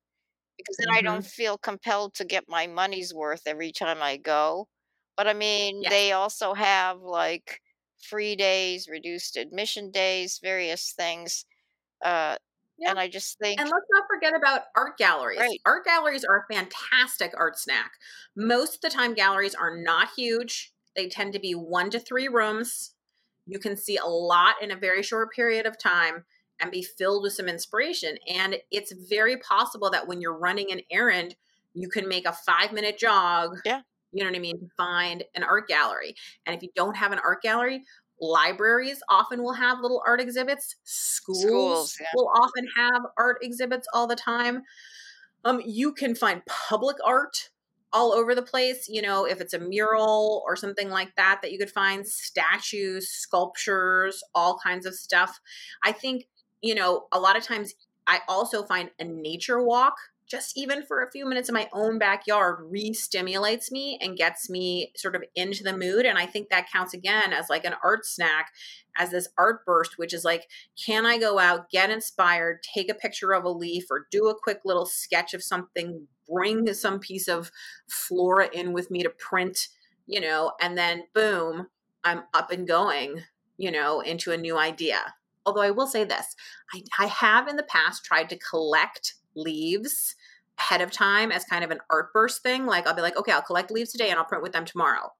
[0.58, 1.30] because then I don't Mhm.
[1.30, 4.68] feel compelled to get my money's worth every time I go.
[5.16, 5.90] But I mean, Yes.
[5.90, 7.62] they also have like
[7.98, 11.46] free days, reduced admission days, various things.
[12.04, 12.38] Uh,
[12.78, 12.90] Yeah.
[12.90, 15.38] and I just think, And let's not forget about art galleries.
[15.40, 15.60] Right.
[15.64, 17.92] Art galleries are a fantastic art snack.
[18.36, 20.72] Most of the time, galleries are not huge.
[20.96, 22.94] They tend to be one to three rooms.
[23.46, 26.24] You can see a lot in a very short period of time
[26.60, 28.16] and be filled with some inspiration.
[28.28, 31.36] And it's very possible that when you're running an errand,
[31.74, 33.58] you can make a five minute jog.
[33.64, 33.82] Yeah.
[34.12, 34.58] You know what I mean?
[34.60, 36.14] To find an art gallery.
[36.46, 37.82] And if you don't have an art gallery,
[38.20, 40.76] libraries often will have little art exhibits.
[40.84, 42.06] Schools, Schools, yeah.
[42.14, 44.62] will often have art exhibits all the time.
[45.44, 47.50] Um, you can find public art
[47.92, 48.88] all over the place.
[48.88, 53.08] You know, if it's a mural or something like that, that you could find statues,
[53.08, 55.40] sculptures, all kinds of stuff.
[55.82, 56.26] I think,
[56.60, 57.74] you know, a lot of times
[58.06, 59.96] I also find a nature walk,
[60.28, 64.48] just even for a few minutes in my own backyard, re stimulates me and gets
[64.48, 66.06] me sort of into the mood.
[66.06, 68.52] And I think that counts again as like an art snack,
[68.96, 70.48] as this art burst, which is like,
[70.82, 74.38] can I go out, get inspired, take a picture of a leaf, or do a
[74.38, 77.50] quick little sketch of something, bring some piece of
[77.88, 79.68] flora in with me to print,
[80.06, 81.66] you know, and then boom,
[82.02, 83.22] I'm up and going,
[83.56, 85.14] you know, into a new idea.
[85.46, 86.34] Although I will say this,
[86.72, 90.14] I, I have in the past tried to collect leaves
[90.58, 92.66] ahead of time as kind of an art burst thing.
[92.66, 95.12] Like I'll be like, okay, I'll collect leaves today and I'll print with them tomorrow.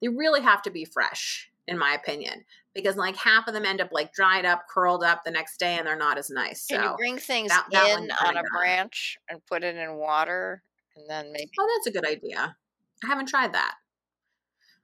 [0.00, 3.80] They really have to be fresh, in my opinion, because like half of them end
[3.80, 6.66] up like dried up, curled up the next day, and they're not as nice.
[6.66, 8.44] can you So, bring things that- that in on a gone.
[8.52, 10.62] branch and put it in water
[10.96, 12.56] and then maybe oh, that's a good idea.
[13.02, 13.74] I haven't tried that.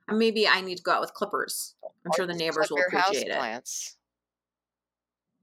[0.08, 1.76] Maybe I need to go out with clippers.
[1.84, 3.36] I'm or sure the neighbors will house appreciate it.
[3.38, 3.96] plants.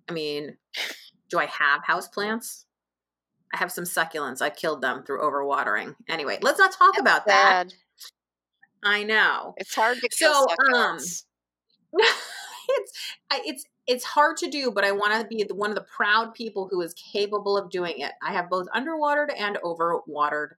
[0.10, 0.58] I mean,
[1.30, 2.66] do I have houseplants?
[3.54, 4.42] I have some succulents.
[4.42, 5.96] I killed them through overwatering.
[6.08, 7.74] Anyway, let's not talk about that.
[8.84, 9.56] I know.
[9.58, 10.98] It's hard to So, um,
[12.70, 12.92] it's
[13.32, 16.34] it's it's hard to do, but I want to be the, one of the proud
[16.34, 18.12] people who is capable of doing it.
[18.22, 20.50] I have both underwatered and overwatered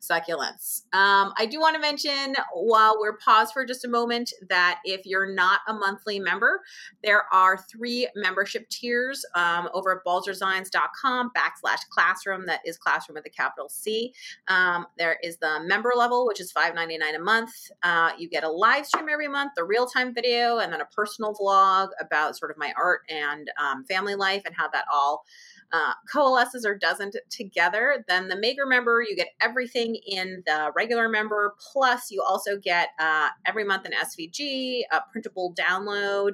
[0.00, 0.82] succulents.
[0.92, 5.06] Um, I do want to mention while we're paused for just a moment that if
[5.06, 6.62] you're not a monthly member,
[7.02, 12.46] there are three membership tiers um, over at balzerdesigns.com backslash classroom.
[12.46, 14.12] That is classroom with a capital C.
[14.48, 17.70] Um, there is the member level, which is $5.99 a month.
[17.82, 20.86] Uh, you get a live stream every month, a real time video, and then a
[20.86, 25.24] personal vlog about sort of my art and um, family life and how that all
[25.72, 28.04] uh, coalesces or doesn't together.
[28.08, 32.88] Then the Maker member, you get everything in the regular member, plus you also get
[32.98, 36.32] uh, every month an SVG, a printable download.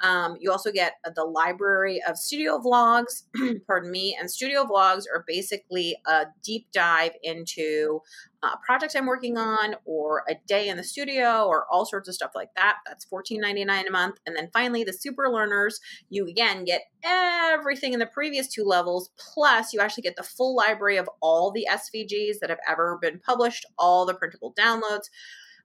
[0.00, 3.24] Um, you also get the library of studio vlogs,
[3.66, 8.00] pardon me, and studio vlogs are basically a deep dive into
[8.42, 12.14] a project I'm working on or a day in the studio or all sorts of
[12.14, 12.76] stuff like that.
[12.86, 14.18] That's $14.99 a month.
[14.26, 19.10] And then finally, the super learners, you again get everything in the previous two levels,
[19.18, 23.18] plus you actually get the full library of all the SVGs that have ever been
[23.18, 25.08] published, all the printable downloads.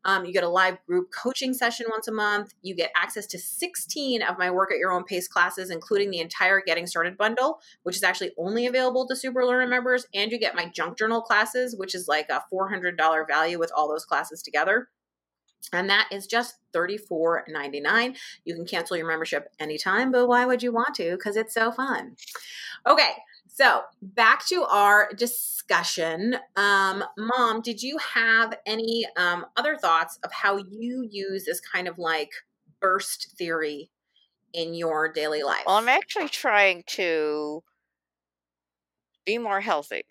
[0.06, 2.54] Um, you get a live group coaching session once a month.
[2.62, 6.20] You get access to 16 of my work at your own pace classes, including the
[6.20, 10.06] entire Getting Started bundle, which is actually only available to Super Learner members.
[10.14, 13.88] And you get my junk journal classes, which is like a $400 value with all
[13.88, 14.90] those classes together.
[15.72, 18.18] And that is just $34.99.
[18.44, 21.12] You can cancel your membership anytime, but why would you want to?
[21.12, 22.16] Because it's so fun.
[22.86, 23.12] Okay,
[23.54, 26.38] so back to our discussion.
[26.56, 31.88] Um, Mom, did you have any um, other thoughts of how you use this kind
[31.88, 32.32] of like
[32.82, 33.92] burst theory
[34.54, 35.64] in your daily life?
[35.68, 37.64] Well, I'm actually trying to
[39.24, 40.04] be more healthy.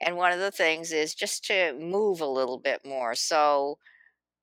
[0.00, 3.16] And one of the things is just to move a little bit more.
[3.16, 3.78] So,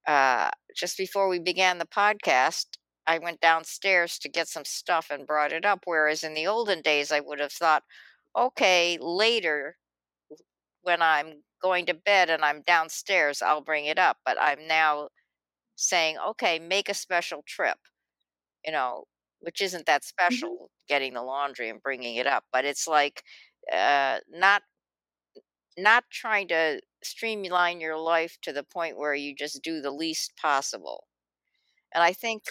[0.05, 2.65] uh, just before we began the podcast,
[3.07, 5.83] I went downstairs to get some stuff and brought it up.
[5.85, 7.83] Whereas in the olden days, I would have thought,
[8.37, 9.77] okay, later
[10.81, 14.17] when I'm going to bed and I'm downstairs, I'll bring it up.
[14.25, 15.09] But I'm now
[15.75, 17.77] saying, okay, make a special trip,
[18.65, 19.05] you know,
[19.41, 22.45] which isn't that special, getting the laundry and bringing it up.
[22.53, 23.23] But it's like
[23.73, 24.63] uh, not
[25.77, 30.33] not trying to streamline your life to the point where you just do the least
[30.41, 31.05] possible.
[31.93, 32.43] And I think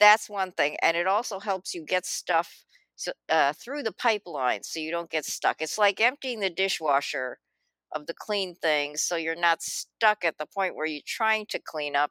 [0.00, 0.76] that's one thing.
[0.82, 2.64] And it also helps you get stuff
[2.96, 5.62] so, uh, through the pipeline so you don't get stuck.
[5.62, 7.38] It's like emptying the dishwasher
[7.94, 11.60] of the clean things so you're not stuck at the point where you're trying to
[11.60, 12.10] clean up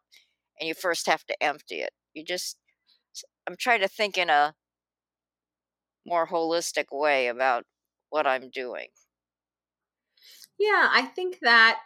[0.59, 1.91] and you first have to empty it.
[2.13, 2.57] You just,
[3.47, 4.55] I'm trying to think in a
[6.05, 7.65] more holistic way about
[8.09, 8.87] what I'm doing.
[10.59, 11.79] Yeah, I think that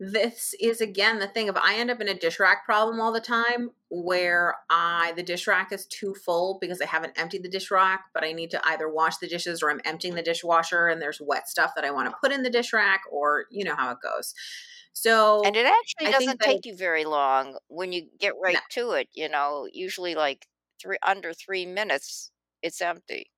[0.00, 3.12] this is again the thing of I end up in a dish rack problem all
[3.12, 7.48] the time where I the dish rack is too full because I haven't emptied the
[7.48, 10.86] dish rack, but I need to either wash the dishes or I'm emptying the dishwasher
[10.88, 13.64] and there's wet stuff that I want to put in the dish rack or you
[13.64, 14.34] know how it goes.
[14.92, 18.60] So And it actually doesn't take you very long when you get right no.
[18.70, 20.46] to it, you know, usually like
[20.80, 22.30] 3 under 3 minutes
[22.62, 23.30] it's empty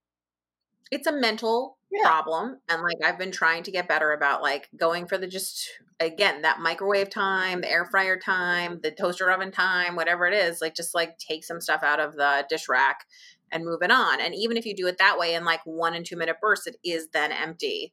[0.91, 2.03] it's a mental yeah.
[2.03, 5.69] problem and like i've been trying to get better about like going for the just
[5.99, 10.61] again that microwave time the air fryer time the toaster oven time whatever it is
[10.61, 13.07] like just like take some stuff out of the dish rack
[13.53, 15.95] and move it on and even if you do it that way in like one
[15.95, 17.93] and two minute bursts it is then empty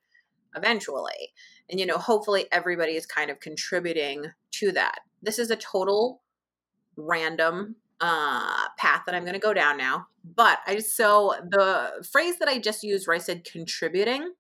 [0.55, 1.33] eventually
[1.69, 6.21] and you know hopefully everybody is kind of contributing to that this is a total
[6.95, 10.07] random uh, path that I'm going to go down now.
[10.35, 14.33] But I so the phrase that I just used where I said contributing,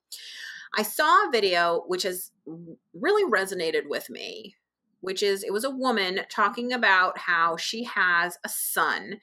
[0.75, 2.31] I saw a video which has
[2.93, 4.55] really resonated with me,
[5.01, 9.19] which is it was a woman talking about how she has a son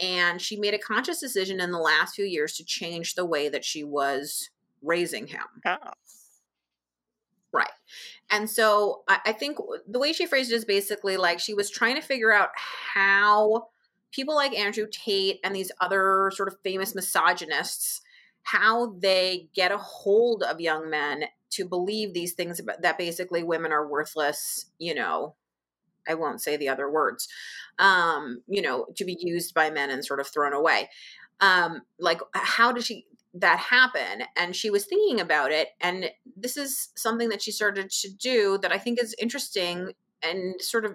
[0.00, 3.48] and she made a conscious decision in the last few years to change the way
[3.48, 4.50] that she was
[4.82, 5.42] raising him.
[5.66, 5.76] Oh.
[7.52, 7.70] Right.
[8.30, 11.70] And so I, I think the way she phrased it is basically like she was
[11.70, 13.68] trying to figure out how
[14.12, 18.02] people like Andrew Tate and these other sort of famous misogynists
[18.42, 23.42] how they get a hold of young men to believe these things about, that basically
[23.42, 25.34] women are worthless, you know,
[26.08, 27.28] I won't say the other words,
[27.78, 30.88] um, you know, to be used by men and sort of thrown away.
[31.40, 34.24] Um, like, how does she that happen?
[34.36, 38.58] And she was thinking about it, and this is something that she started to do
[38.62, 40.92] that I think is interesting and sort of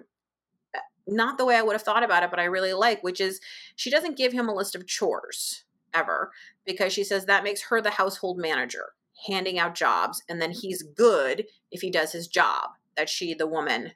[0.74, 3.20] uh, not the way I would have thought about it, but I really like, which
[3.20, 3.40] is
[3.74, 5.64] she doesn't give him a list of chores
[5.94, 6.30] ever
[6.64, 8.92] because she says that makes her the household manager,
[9.26, 13.46] handing out jobs, and then he's good if he does his job that she, the
[13.46, 13.92] woman,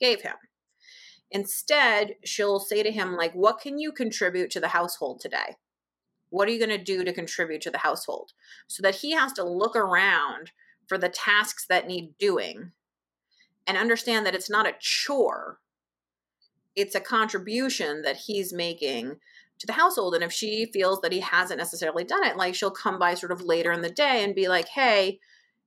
[0.00, 0.34] gave him.
[1.30, 5.56] Instead, she'll say to him, like, what can you contribute to the household today?
[6.30, 8.32] What are you going to do to contribute to the household?
[8.66, 10.52] So that he has to look around
[10.86, 12.72] for the tasks that need doing
[13.66, 15.60] and understand that it's not a chore
[16.76, 19.16] it's a contribution that he's making
[19.58, 20.14] to the household.
[20.14, 23.32] And if she feels that he hasn't necessarily done it, like she'll come by sort
[23.32, 25.20] of later in the day and be like, hey,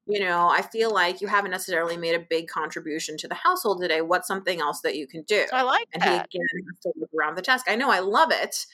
[0.06, 3.82] you know, I feel like you haven't necessarily made a big contribution to the household
[3.82, 4.02] today.
[4.02, 5.46] What's something else that you can do?
[5.54, 6.28] I like and that.
[6.32, 7.68] he again has to look around the task.
[7.70, 8.66] I know, I love it.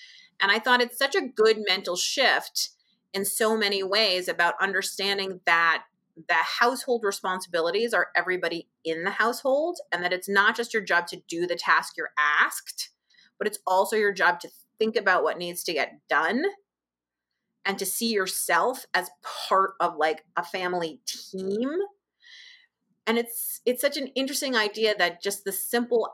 [0.42, 2.70] And I thought it's such a good mental shift
[3.14, 5.84] in so many ways about understanding that
[6.28, 11.08] the household responsibilities are everybody in the household and that it's not just your job
[11.08, 12.12] to do the task you're
[12.42, 12.90] asked,
[13.38, 16.44] but it's also your job to think about what needs to get done
[17.66, 21.70] and to see yourself as part of like a family team.
[23.08, 26.10] And it's it's such an interesting idea that just the simple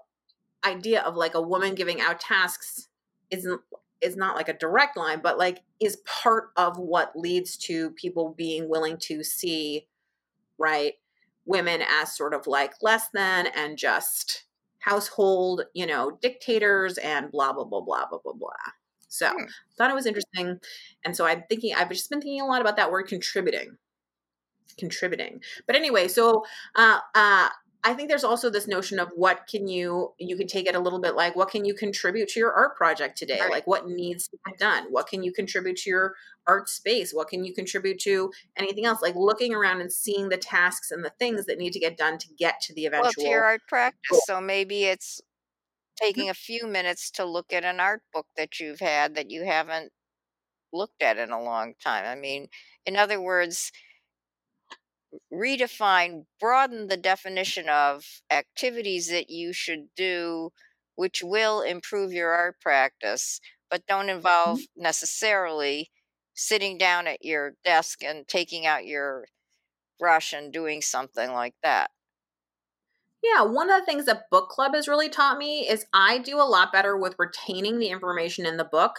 [0.63, 2.87] idea of like a woman giving out tasks
[3.29, 3.61] isn't
[4.05, 8.33] is not like a direct line, but like is part of what leads to people
[8.37, 9.87] being willing to see
[10.57, 10.93] right?
[11.45, 14.45] Women as sort of like less than and just
[14.79, 18.49] household, you know, dictators and blah, blah, blah, blah, blah, blah, blah.
[19.07, 19.45] So hmm.
[19.77, 20.59] thought it was interesting.
[21.03, 23.77] And so I'm thinking, I've just been thinking a lot about that word contributing.
[24.77, 25.41] Contributing.
[25.67, 26.43] But anyway, so
[26.75, 27.49] uh, uh,
[27.87, 30.79] I think there's also this notion of what can you you can take it a
[30.79, 33.39] little bit like what can you contribute to your art project today?
[33.39, 33.51] Right.
[33.51, 34.85] Like what needs to be done?
[34.89, 36.15] What can you contribute to your
[36.47, 37.13] art space?
[37.13, 39.03] What can you contribute to anything else?
[39.03, 42.17] Like looking around and seeing the tasks and the things that need to get done
[42.17, 43.99] to get to the eventual well, to your art practice.
[44.09, 44.21] Goal.
[44.25, 45.21] So maybe it's
[46.01, 46.31] taking mm-hmm.
[46.31, 49.91] a few minutes to look at an art book that you've had that you haven't
[50.73, 52.05] looked at in a long time.
[52.05, 52.47] I mean,
[52.87, 53.71] in other words,
[55.33, 60.51] redefine, broaden the definition of activities that you should do
[60.95, 63.39] which will improve your art practice,
[63.69, 64.83] but don't involve mm-hmm.
[64.83, 65.91] necessarily
[66.33, 69.25] sitting down at your desk and taking out your
[69.99, 71.91] brush and doing something like that.
[73.23, 76.37] Yeah, one of the things that book club has really taught me is I do
[76.37, 78.97] a lot better with retaining the information in the book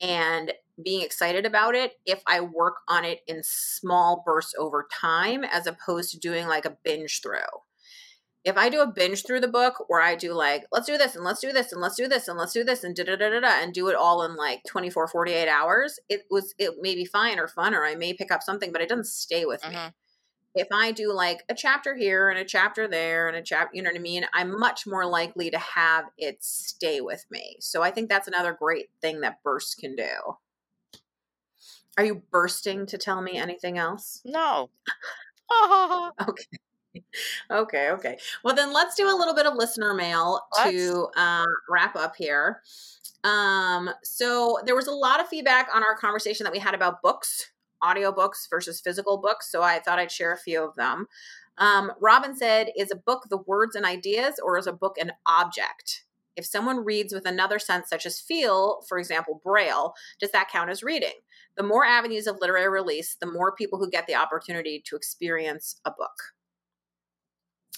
[0.00, 0.52] and
[0.82, 5.66] being excited about it if I work on it in small bursts over time as
[5.66, 7.40] opposed to doing like a binge through.
[8.44, 11.14] If I do a binge through the book where I do like, let's do this
[11.14, 13.14] and let's do this and let's do this and let's do this and da da
[13.16, 16.74] da da da and do it all in like 24, 48 hours, it was, it
[16.80, 19.44] may be fine or fun or I may pick up something, but it doesn't stay
[19.44, 19.74] with mm-hmm.
[19.74, 19.92] me.
[20.56, 23.82] if I do like a chapter here and a chapter there and a chapter, you
[23.82, 24.26] know what I mean?
[24.34, 27.58] I'm much more likely to have it stay with me.
[27.60, 30.08] So I think that's another great thing that bursts can do.
[31.98, 34.20] Are you bursting to tell me anything else?
[34.24, 34.70] No.
[36.28, 36.44] okay.
[37.50, 38.18] Okay, okay.
[38.44, 42.60] Well, then let's do a little bit of listener mail to uh, wrap up here.
[43.24, 47.02] Um, so there was a lot of feedback on our conversation that we had about
[47.02, 49.50] books audiobooks versus physical books.
[49.50, 51.06] So I thought I'd share a few of them.
[51.58, 55.12] Um, Robin said, Is a book the words and ideas, or is a book an
[55.26, 56.04] object?
[56.34, 60.70] If someone reads with another sense, such as feel, for example, braille, does that count
[60.70, 61.12] as reading?
[61.56, 65.80] The more avenues of literary release, the more people who get the opportunity to experience
[65.84, 66.34] a book.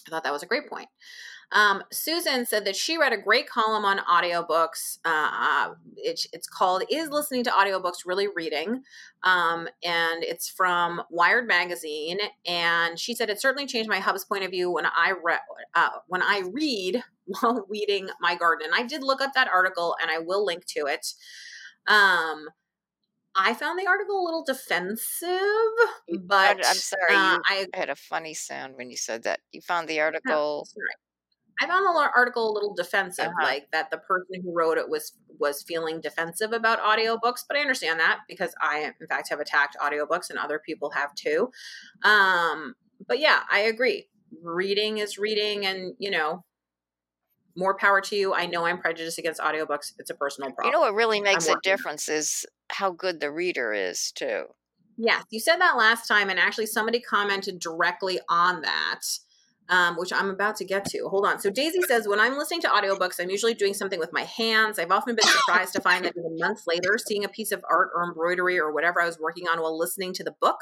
[0.07, 0.89] I thought that was a great point.
[1.53, 4.99] Um, Susan said that she read a great column on audiobooks.
[5.05, 8.83] Uh, it, it's called Is Listening to Audiobooks Really Reading?
[9.23, 12.19] Um, and it's from Wired Magazine.
[12.47, 15.41] And she said it certainly changed my hub's point of view when I read
[15.75, 18.67] uh, when I read while weeding my garden.
[18.67, 21.07] And I did look up that article and I will link to it.
[21.87, 22.49] Um,
[23.37, 25.29] I found the article a little defensive,
[26.21, 29.41] but I'm sorry, uh, I had a funny sound when you said that.
[29.53, 30.69] You found the article.
[31.61, 33.43] I found the article a little defensive, uh-huh.
[33.43, 37.61] like that the person who wrote it was was feeling defensive about audiobooks, but I
[37.61, 41.51] understand that because I in fact have attacked audiobooks and other people have too.
[42.05, 42.75] Um,
[43.07, 44.09] but yeah, I agree.
[44.43, 46.45] Reading is reading and, you know,
[47.57, 48.35] more power to you.
[48.35, 49.93] I know I'm prejudiced against audiobooks.
[49.99, 50.67] It's a personal problem.
[50.67, 54.45] You know what really makes a difference is how good the reader is too.
[54.97, 59.01] Yes, you said that last time, and actually somebody commented directly on that
[59.69, 61.09] um, which I'm about to get to.
[61.09, 61.41] Hold on.
[61.41, 64.79] So Daisy says, when I'm listening to audiobooks, I'm usually doing something with my hands.
[64.79, 67.91] I've often been surprised to find that even months later, seeing a piece of art
[67.95, 70.59] or embroidery or whatever I was working on while listening to the book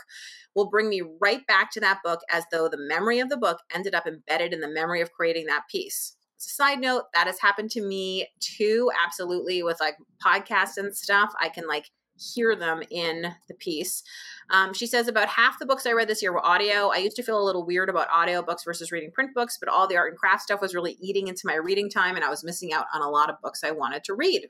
[0.54, 3.58] will bring me right back to that book as though the memory of the book
[3.74, 6.16] ended up embedded in the memory of creating that piece.
[6.42, 11.32] Side note, that has happened to me too, absolutely, with like podcasts and stuff.
[11.40, 11.90] I can like
[12.34, 14.02] hear them in the piece.
[14.50, 16.88] Um, she says about half the books I read this year were audio.
[16.88, 19.68] I used to feel a little weird about audio books versus reading print books, but
[19.68, 22.30] all the art and craft stuff was really eating into my reading time, and I
[22.30, 24.48] was missing out on a lot of books I wanted to read.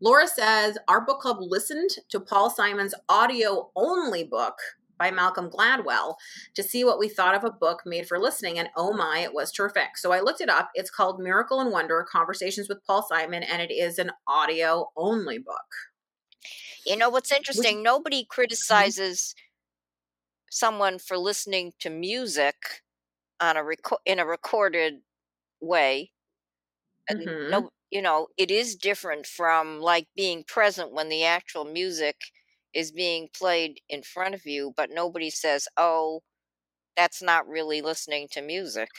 [0.00, 4.58] Laura says our book club listened to Paul Simon's audio only book
[4.98, 6.16] by Malcolm Gladwell
[6.54, 8.58] to see what we thought of a book made for listening.
[8.58, 9.96] And oh my, it was terrific.
[9.96, 10.70] So I looked it up.
[10.74, 15.38] It's called Miracle and Wonder Conversations with Paul Simon, and it is an audio only
[15.38, 15.56] book.
[16.86, 17.82] You know what's interesting?
[17.82, 18.30] Nobody mm-hmm.
[18.30, 19.34] criticizes
[20.50, 22.54] someone for listening to music
[23.40, 23.64] on a
[24.04, 25.00] in a recorded
[25.60, 26.12] way.
[27.10, 27.50] Mm-hmm.
[27.50, 32.16] No, you know, it is different from like being present when the actual music
[32.76, 36.22] is being played in front of you, but nobody says, "Oh,
[36.96, 38.90] that's not really listening to music."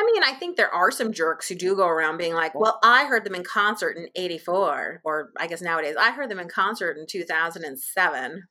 [0.00, 2.78] I mean, I think there are some jerks who do go around being like, well,
[2.82, 6.48] I heard them in concert in 84, or I guess nowadays, I heard them in
[6.48, 8.42] concert in 2007.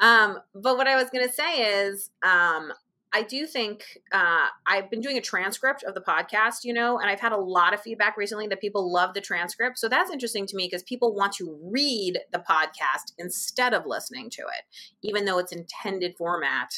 [0.00, 2.72] Um, but what I was going to say is, um,
[3.14, 7.08] I do think uh, I've been doing a transcript of the podcast, you know, and
[7.08, 9.78] I've had a lot of feedback recently that people love the transcript.
[9.78, 14.30] So that's interesting to me because people want to read the podcast instead of listening
[14.30, 14.64] to it,
[15.02, 16.74] even though its intended format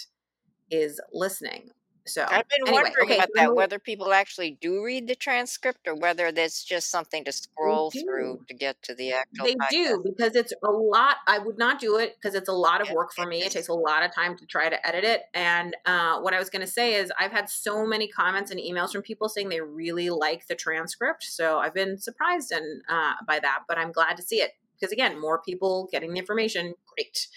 [0.71, 1.71] is listening.
[2.07, 5.87] So I've been anyway, wondering okay, about that, whether people actually do read the transcript
[5.87, 9.45] or whether that's just something to scroll through to get to the actual.
[9.45, 9.71] They podcast.
[9.71, 11.17] do because it's a lot.
[11.27, 13.43] I would not do it because it's a lot of work for me.
[13.43, 15.23] It takes a lot of time to try to edit it.
[15.35, 18.61] And uh, what I was going to say is, I've had so many comments and
[18.61, 21.25] emails from people saying they really like the transcript.
[21.25, 24.93] So I've been surprised and uh, by that, but I'm glad to see it because
[24.93, 26.75] again, more people getting the information.
[26.95, 27.29] Great.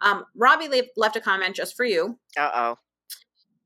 [0.00, 2.18] Um, Robbie left a comment just for you.
[2.38, 2.78] Uh oh.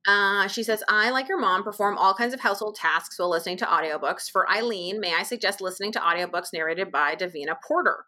[0.07, 3.57] Uh, she says, I, like your mom, perform all kinds of household tasks while listening
[3.59, 4.31] to audiobooks.
[4.31, 8.05] For Eileen, may I suggest listening to audiobooks narrated by Davina Porter?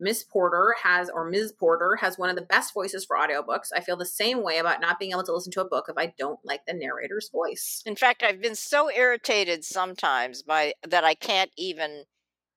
[0.00, 1.52] Miss Porter has, or Ms.
[1.52, 3.68] Porter has one of the best voices for audiobooks.
[3.74, 5.96] I feel the same way about not being able to listen to a book if
[5.96, 7.82] I don't like the narrator's voice.
[7.86, 12.04] In fact, I've been so irritated sometimes by that I can't even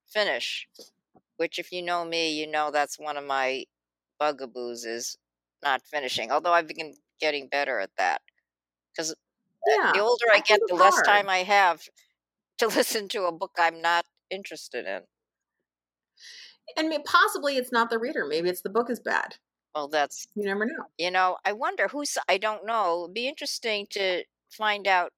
[0.07, 0.67] finish.
[1.37, 3.65] Which, if you know me, you know that's one of my
[4.19, 5.17] bugaboos is
[5.63, 6.31] not finishing.
[6.31, 8.21] Although I've been getting better at that
[8.99, 9.15] because
[9.65, 11.05] yeah, the older I get, the less hard.
[11.05, 11.81] time I have
[12.57, 15.01] to listen to a book I'm not interested in.
[16.77, 18.25] And possibly it's not the reader.
[18.27, 19.35] Maybe it's the book is bad.
[19.73, 20.85] Well, that's you never know.
[20.97, 22.17] You know, I wonder who's.
[22.27, 23.03] I don't know.
[23.03, 25.13] It'd be interesting to find out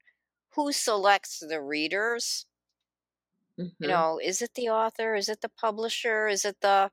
[0.55, 2.45] who selects the readers.
[3.59, 3.84] Mm-hmm.
[3.84, 5.15] You know, is it the author?
[5.15, 6.27] Is it the publisher?
[6.27, 6.91] Is it the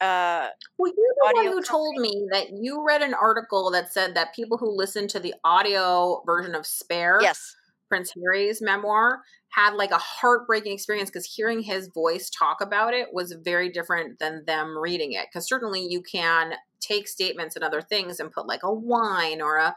[0.00, 1.68] Uh, well, you're the one who company.
[1.68, 5.34] told me that you read an article that said that people who listen to the
[5.44, 7.56] audio version of Spare, yes,
[7.88, 13.08] Prince Harry's memoir, had like a heartbreaking experience because hearing his voice talk about it
[13.12, 15.26] was very different than them reading it.
[15.28, 19.56] Because certainly you can take statements and other things and put like a whine or
[19.56, 19.74] a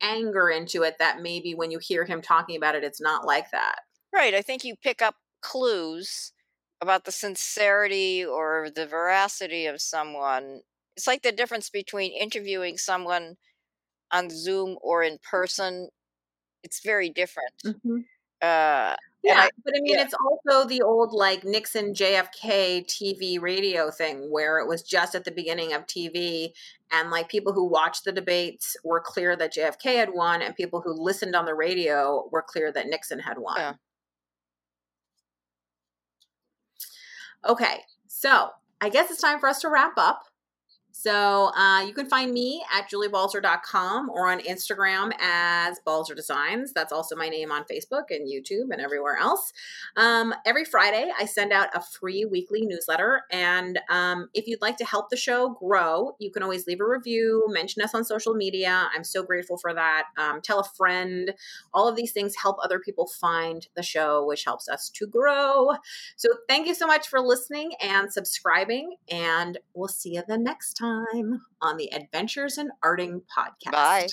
[0.00, 3.50] anger into it that maybe when you hear him talking about it, it's not like
[3.50, 3.80] that.
[4.12, 4.34] Right.
[4.34, 6.32] I think you pick up clues
[6.80, 10.60] about the sincerity or the veracity of someone.
[10.96, 13.36] It's like the difference between interviewing someone
[14.12, 15.88] on Zoom or in person.
[16.62, 17.52] It's very different.
[17.64, 17.98] Mm-hmm.
[18.42, 18.94] Uh,
[19.26, 20.02] yeah, I, but I mean, yeah.
[20.02, 25.24] it's also the old like Nixon JFK TV radio thing where it was just at
[25.24, 26.50] the beginning of TV,
[26.92, 30.80] and like people who watched the debates were clear that JFK had won, and people
[30.80, 33.56] who listened on the radio were clear that Nixon had won.
[33.58, 33.72] Yeah.
[37.44, 40.22] Okay, so I guess it's time for us to wrap up.
[40.98, 46.72] So uh, you can find me at juliebalzer.com or on Instagram as Balzer Designs.
[46.72, 49.52] That's also my name on Facebook and YouTube and everywhere else.
[49.98, 53.20] Um, every Friday, I send out a free weekly newsletter.
[53.30, 56.88] And um, if you'd like to help the show grow, you can always leave a
[56.88, 58.88] review, mention us on social media.
[58.94, 60.04] I'm so grateful for that.
[60.16, 61.34] Um, tell a friend.
[61.74, 65.72] All of these things help other people find the show, which helps us to grow.
[66.16, 68.96] So thank you so much for listening and subscribing.
[69.10, 73.72] And we'll see you the next time time on the Adventures in Arting podcast.
[73.72, 74.06] Bye.